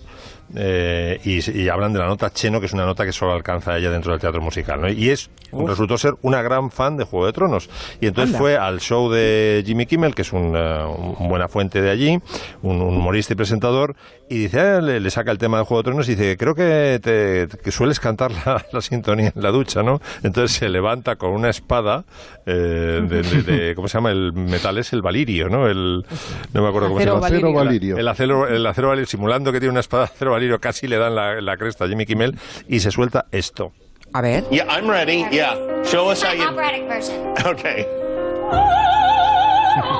[0.55, 3.77] eh, y, y hablan de la nota cheno, que es una nota que solo alcanza
[3.77, 4.81] ella dentro del teatro musical.
[4.81, 4.89] ¿no?
[4.89, 7.69] Y es resultó ser una gran fan de Juego de Tronos.
[8.01, 8.39] Y entonces Anda.
[8.39, 10.85] fue al show de Jimmy Kimmel, que es un, eh,
[11.17, 12.19] un buena fuente de allí,
[12.61, 13.95] un, un humorista y presentador,
[14.29, 16.53] y dice, eh, le, le saca el tema de Juego de Tronos y dice, creo
[16.53, 19.99] que, te, que sueles cantar la, la sintonía en la ducha, ¿no?
[20.21, 22.05] Entonces se levanta con una espada,
[22.45, 24.11] eh, de, de- de- ¿cómo se llama?
[24.11, 25.67] El metal es el valirio, ¿no?
[25.67, 26.05] El,
[26.53, 27.27] no me acuerdo cómo se Acero llama.
[27.27, 27.97] Acero valirio.
[27.97, 30.97] El acero, el acero valirio, simulando que tiene una espada de acero valirio, casi le
[30.97, 32.37] dan la, la cresta a Jimmy Kimmel
[32.67, 33.71] y se suelta esto.
[34.13, 34.43] A ver.
[34.49, 35.25] Yeah, I'm ready.
[35.31, 35.55] Yeah.
[35.83, 36.47] Show us how you.
[36.47, 37.33] operatic version.
[37.45, 37.85] Okay.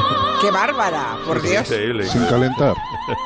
[0.40, 1.16] ¡Qué bárbara!
[1.26, 1.62] Por Dios.
[1.68, 2.74] Increíble, Sin calentar.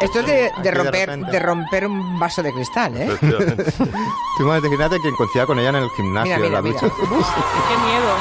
[0.00, 1.30] Esto es de, de de romper, repente.
[1.32, 3.16] de romper un vaso de cristal, ¿eh?
[3.20, 6.94] Tú imagínate que coincidía con ella en el gimnasio, Mira, en la mira, ducha.
[6.96, 8.14] ¡Qué miedo!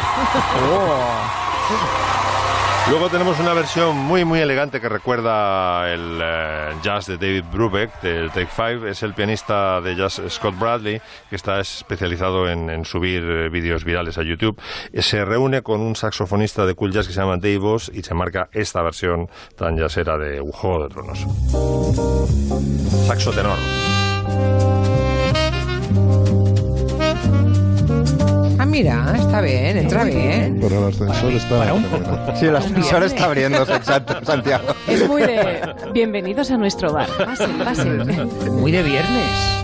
[2.89, 8.01] Luego tenemos una versión muy muy elegante que recuerda el eh, jazz de David Brubeck
[8.01, 8.89] del Take Five.
[8.89, 14.17] Es el pianista de jazz Scott Bradley que está especializado en, subir eh, vídeos virales
[14.17, 14.59] a YouTube.
[14.99, 18.13] Se reúne con un saxofonista de cool jazz que se llama Dave Voss y se
[18.13, 21.25] marca esta versión tan jazzera de Juego de Tronos.
[23.07, 23.57] Saxo tenor.
[28.72, 30.59] Mira, está bien, entra bien.
[30.59, 32.36] Para el ascensor está.
[32.39, 34.74] Sí, el ascensor está abriéndose, exacto, Santiago.
[34.88, 37.09] Es muy de bienvenidos a nuestro bar.
[37.17, 38.30] Pasen, pasen.
[38.59, 39.61] Muy de viernes.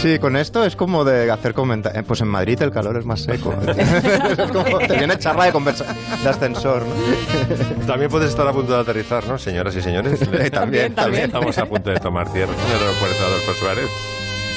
[0.00, 2.04] Sí, con esto es como de hacer comentarios.
[2.06, 3.52] Pues en Madrid el calor es más seco.
[3.66, 5.84] es como, te viene charla de, conversa
[6.22, 7.86] de ascensor, ¿no?
[7.86, 10.20] También puedes estar a punto de aterrizar, ¿no, señoras y señores?
[10.52, 11.24] También, también.
[11.24, 13.90] Estamos a punto de tomar tierra en el aeropuerto Adolfo Suárez.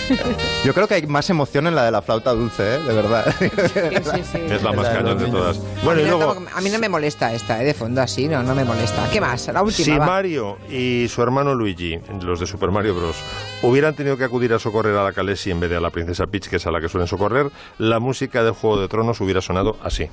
[0.65, 2.79] Yo creo que hay más emoción en la de la flauta dulce, ¿eh?
[2.79, 3.33] de verdad.
[3.41, 5.57] Es la más cañón de todas.
[5.57, 6.33] a, Bueno, mí y no, luego...
[6.35, 7.65] tampoco- a mí no me molesta esta, ¿eh?
[7.65, 9.07] de fondo así, no, no me molesta.
[9.11, 9.47] ¿Qué más?
[9.47, 9.85] La última.
[9.85, 10.05] Si va.
[10.05, 13.15] Mario y su hermano Luigi, los de Super Mario Bros.,
[13.61, 16.27] hubieran tenido que acudir a socorrer a la Khaleesi en vez de a la princesa
[16.27, 19.41] Peach, que es a la que suelen socorrer, la música de Juego de Tronos hubiera
[19.41, 20.09] sonado así.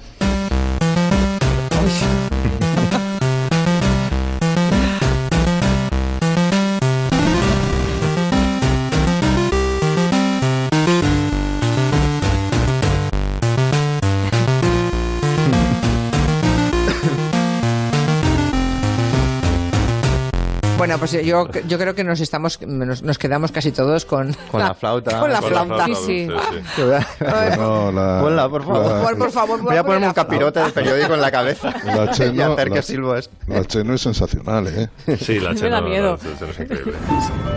[20.97, 24.61] Bueno, pues yo, yo creo que nos estamos nos, nos quedamos casi todos con, Con
[24.63, 25.21] la flauta.
[25.21, 25.85] Con la Con la flauta.
[25.85, 26.27] flauta Sí,
[26.75, 26.83] sí.
[27.59, 28.87] No, la, Ponla, por favor.
[28.97, 32.05] la- Por, por favor, Voy a ponerme un capirote del periódico en la cabeza La
[32.11, 33.29] y cheno, hacer la, que silbo es.
[33.47, 34.89] la cheno es sensacional, ¿eh?
[35.19, 36.15] Sí, la Me cheno, da no, miedo.
[36.15, 36.95] es- es increíble.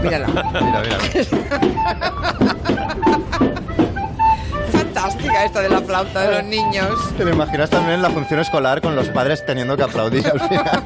[0.03, 0.27] Mírala.
[0.27, 0.97] Mira, mira.
[4.71, 6.89] Fantástica esta de la flauta de los niños.
[7.17, 10.39] ¿Te lo imaginas también en la función escolar con los padres teniendo que aplaudir al
[10.41, 10.83] final?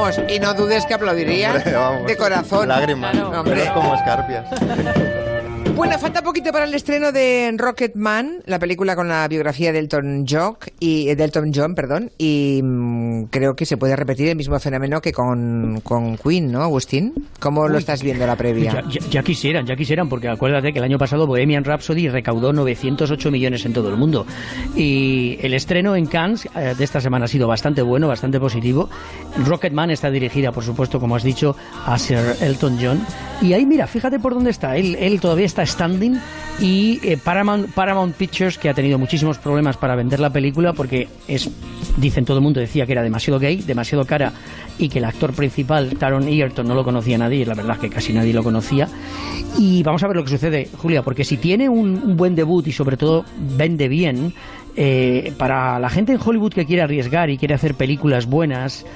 [0.00, 2.06] Vamos, y no dudes que aplaudiría Hombre, vamos.
[2.06, 2.68] de corazón.
[2.68, 3.12] Lágrimas.
[3.12, 3.40] Claro.
[3.40, 3.70] Hombre.
[3.74, 4.46] Como escarpias.
[5.76, 10.26] Bueno, falta poquito para el estreno de Rocketman, la película con la biografía de Elton
[10.28, 14.36] John y eh, de Elton John, perdón, y mm, creo que se puede repetir el
[14.36, 17.14] mismo fenómeno que con, con Queen, ¿no, Agustín?
[17.38, 18.72] ¿Cómo lo estás viendo la previa?
[18.72, 22.52] Ya, ya- ya quisieran, ya quisieran, porque acuérdate que el año pasado Bohemian Rhapsody recaudó
[22.52, 24.26] 908 millones en todo el mundo.
[24.76, 28.90] Y el estreno en Cannes eh, de esta semana ha sido bastante bueno, bastante positivo.
[29.46, 31.56] Rocketman está dirigida, por supuesto, como has dicho,
[31.86, 33.00] a Sir Elton John.
[33.40, 34.76] Y ahí, mira, fíjate por dónde está.
[34.76, 36.18] Él, él todavía está Standing
[36.60, 41.08] y eh, Paramount, Paramount Pictures que ha tenido muchísimos problemas para vender la película porque
[41.26, 41.50] es
[41.96, 44.32] dicen todo el mundo decía que era demasiado gay, demasiado cara
[44.78, 47.90] y que el actor principal Taron Egerton no lo conocía nadie, la verdad es que
[47.90, 48.88] casi nadie lo conocía.
[49.58, 52.66] Y vamos a ver lo que sucede Julia, porque si tiene un, un buen debut
[52.66, 53.24] y sobre todo
[53.56, 54.32] vende bien
[54.76, 58.86] eh, para la gente en Hollywood que quiere arriesgar y quiere hacer películas buenas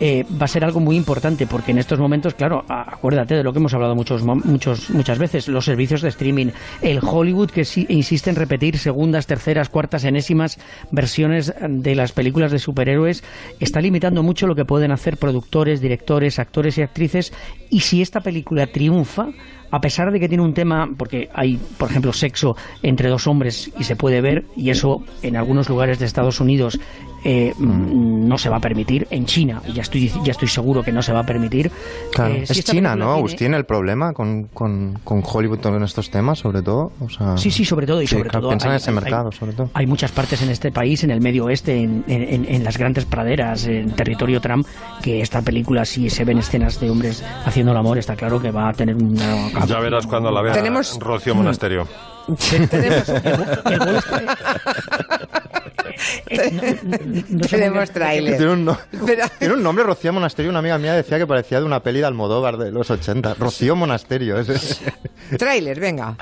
[0.00, 3.52] eh, va a ser algo muy importante porque en estos momentos, claro, acuérdate de lo
[3.52, 6.48] que hemos hablado muchos, muchos, muchas veces, los servicios de streaming,
[6.80, 10.58] el Hollywood que sí, insiste en repetir segundas, terceras, cuartas, enésimas
[10.90, 13.22] versiones de las películas de superhéroes,
[13.60, 17.32] está limitando mucho lo que pueden hacer productores, directores, actores y actrices
[17.70, 19.28] y si esta película triunfa,
[19.70, 23.70] a pesar de que tiene un tema, porque hay, por ejemplo, sexo entre dos hombres
[23.78, 26.78] y se puede ver, y eso en algunos lugares de Estados Unidos
[27.24, 30.92] eh, mm, no se va a permitir, en China, ya estoy, ya estoy seguro que
[30.92, 31.70] no se va a permitir.
[32.18, 36.62] Eh, es China, ¿no, Agustín, el problema con, con, con, Hollywood en estos temas, sobre
[36.62, 36.92] todo?
[37.00, 38.50] O sea, sí, sí, sobre todo, y sobre todo...
[38.50, 39.70] hay, en ese mercado, sobre todo.
[39.74, 43.04] Hay muchas partes en este país, en el medio oeste, en, en, en las grandes
[43.04, 44.66] praderas, en territorio Trump,
[45.02, 48.50] que esta película, si se ven escenas de hombres haciendo el amor, está claro que
[48.50, 49.32] va a tener una
[49.66, 50.98] ya verás cuando la vea ¿Tenemos...
[51.00, 51.86] Rocío Monasterio.
[52.70, 53.06] Tenemos...
[57.50, 58.36] Tenemos trailer.
[58.36, 58.76] Tiene un,
[59.38, 60.50] tiene un nombre, Rocío Monasterio.
[60.50, 63.34] Una amiga mía decía que parecía de una peli de Almodóvar de los 80.
[63.34, 64.38] Rocío Monasterio.
[64.38, 64.80] Ese es.
[65.38, 66.16] Trailer, venga.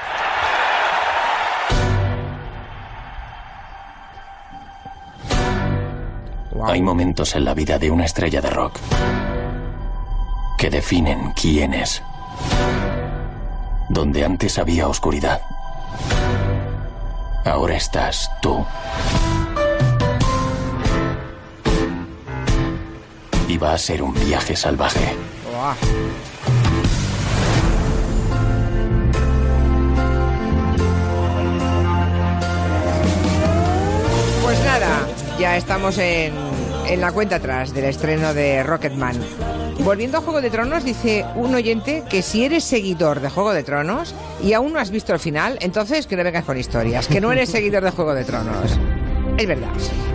[6.63, 8.79] Hay momentos en la vida de una estrella de rock
[10.59, 12.03] que definen quién es
[13.89, 15.41] donde antes había oscuridad.
[17.45, 18.65] Ahora estás tú.
[23.49, 25.17] Y va a ser un viaje salvaje.
[34.43, 35.07] Pues nada,
[35.39, 36.35] ya estamos en,
[36.87, 39.17] en la cuenta atrás del estreno de Rocketman.
[39.85, 43.63] Volviendo a Juego de Tronos, dice un oyente que si eres seguidor de Juego de
[43.63, 47.21] Tronos y aún no has visto el final, entonces que no vengas con historias, que
[47.21, 48.79] no eres seguidor de Juego de Tronos.
[49.39, 49.71] Es verdad.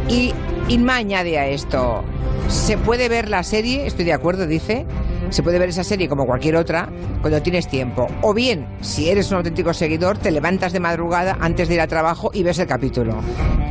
[0.08, 0.34] Y
[0.68, 2.04] Inma añade a esto,
[2.48, 4.86] se puede ver la serie, estoy de acuerdo, dice,
[5.30, 6.90] se puede ver esa serie como cualquier otra
[7.22, 8.08] cuando tienes tiempo.
[8.22, 11.88] O bien, si eres un auténtico seguidor, te levantas de madrugada antes de ir al
[11.88, 13.16] trabajo y ves el capítulo.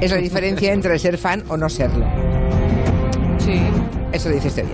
[0.01, 2.05] Es la diferencia entre ser fan o no serlo.
[3.39, 3.61] Sí.
[4.15, 4.69] Eso lo dices bien.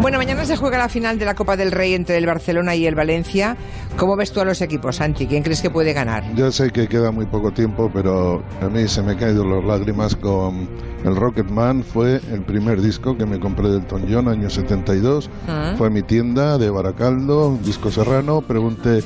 [0.00, 2.84] Bueno, mañana se juega la final de la Copa del Rey entre el Barcelona y
[2.84, 3.56] el Valencia.
[3.96, 5.28] ¿Cómo ves tú a los equipos, Santi?
[5.28, 6.24] ¿Quién crees que puede ganar?
[6.34, 10.16] Yo sé que queda muy poco tiempo, pero a mí se me caen las lágrimas
[10.16, 10.68] con
[11.04, 11.84] el Rocketman.
[11.84, 15.30] Fue el primer disco que me compré del Ton John, año 72.
[15.46, 15.74] Ah.
[15.78, 18.40] Fue a mi tienda de Baracaldo, disco serrano.
[18.40, 19.04] Pregunté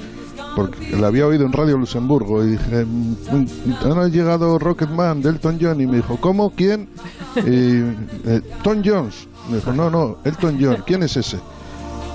[0.57, 5.59] porque la había oído en Radio Luxemburgo y dije, mm, ha llegado Rocketman del Elton
[5.61, 6.51] John y me dijo, ¿cómo?
[6.51, 6.89] ¿Quién?
[7.37, 7.83] Y,
[8.27, 9.29] eh, Tom Jones.
[9.51, 11.37] Me dijo, no, no, Elton John, ¿quién es ese?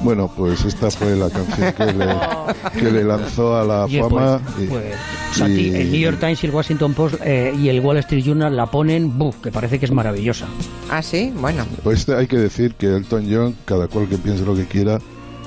[0.04, 1.72] Bueno, pues esta fue la canción
[2.74, 4.42] que le, lanzó a la fama.
[4.58, 8.24] Pues, pues, el New York Times y el Washington Post eh, y el Wall Street
[8.24, 10.48] Journal la ponen, buf, que parece que es maravillosa.
[10.90, 11.64] Ah, sí, bueno.
[11.84, 15.00] Pues hay que decir que Elton John, cada cual que piense lo que quiera,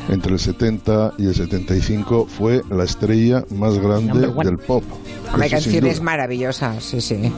[0.09, 4.85] entre el 70 y el 75 fue la estrella más grande del pop.
[5.33, 7.33] Hay canciones maravillosas, sí, sí.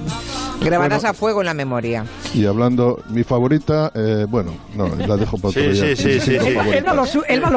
[0.60, 2.04] Grabadas a fuego en la memoria.
[2.34, 5.96] Y hablando, mi favorita, eh, bueno, no, la dejo para otro sí, día.
[5.96, 6.38] Sí, sí, sí.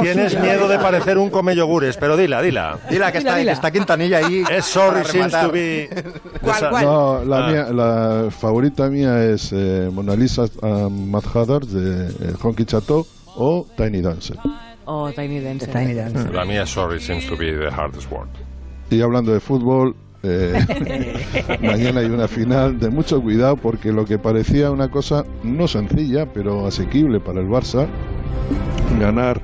[0.02, 2.78] Tienes miedo de parecer un come yogures, pero dila, dila.
[2.90, 4.44] Dila que está, está Quintanilla ahí.
[4.52, 5.90] Es sorry seems to be...
[6.42, 6.86] ¿Cuál, cuál?
[6.86, 7.52] No, la, ah.
[7.52, 13.06] mía, la favorita mía es eh, Mona Lisa um, Mad Hatter de eh, Honky Chateau
[13.36, 14.38] o Tiny Dancer.
[14.92, 15.70] Oh, Tiny Dancer.
[15.72, 16.34] Tiny Dancer.
[16.34, 18.28] La mía, sorry, seems to be the hardest word.
[18.90, 20.54] Y hablando de fútbol, eh,
[21.62, 26.26] mañana hay una final de mucho cuidado porque lo que parecía una cosa no sencilla,
[26.34, 27.88] pero asequible para el Barça,
[29.00, 29.40] ganar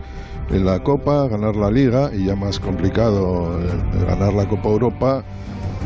[0.50, 3.68] en la Copa, ganar la Liga y ya más complicado eh,
[4.08, 5.24] ganar la Copa Europa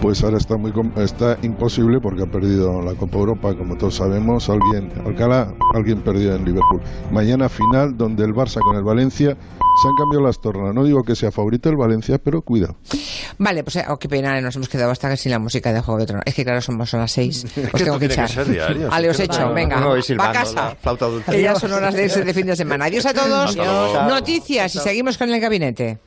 [0.02, 4.50] pues ahora está muy está imposible porque ha perdido la Copa Europa, como todos sabemos,
[4.50, 6.82] alguien Alcalá, alguien perdió en Liverpool.
[7.12, 9.36] Mañana final donde el Barça con el Valencia
[9.82, 10.74] se han cambiado las tornas.
[10.74, 12.76] No digo que sea favorito el Valencia, pero cuidado.
[13.38, 16.06] Vale, pues oh, qué pena, nos hemos quedado hasta sin la música de Juego de
[16.06, 16.24] Tronos.
[16.26, 17.46] Es que claro, somos son las seis.
[17.74, 18.30] Os tengo que echar.
[18.30, 20.76] Que os hecho, venga, va a casa.
[21.30, 22.86] Que ya son horas de, de fin de semana.
[22.86, 23.56] Adiós a todos.
[23.56, 26.00] Noticias y seguimos con el gabinete.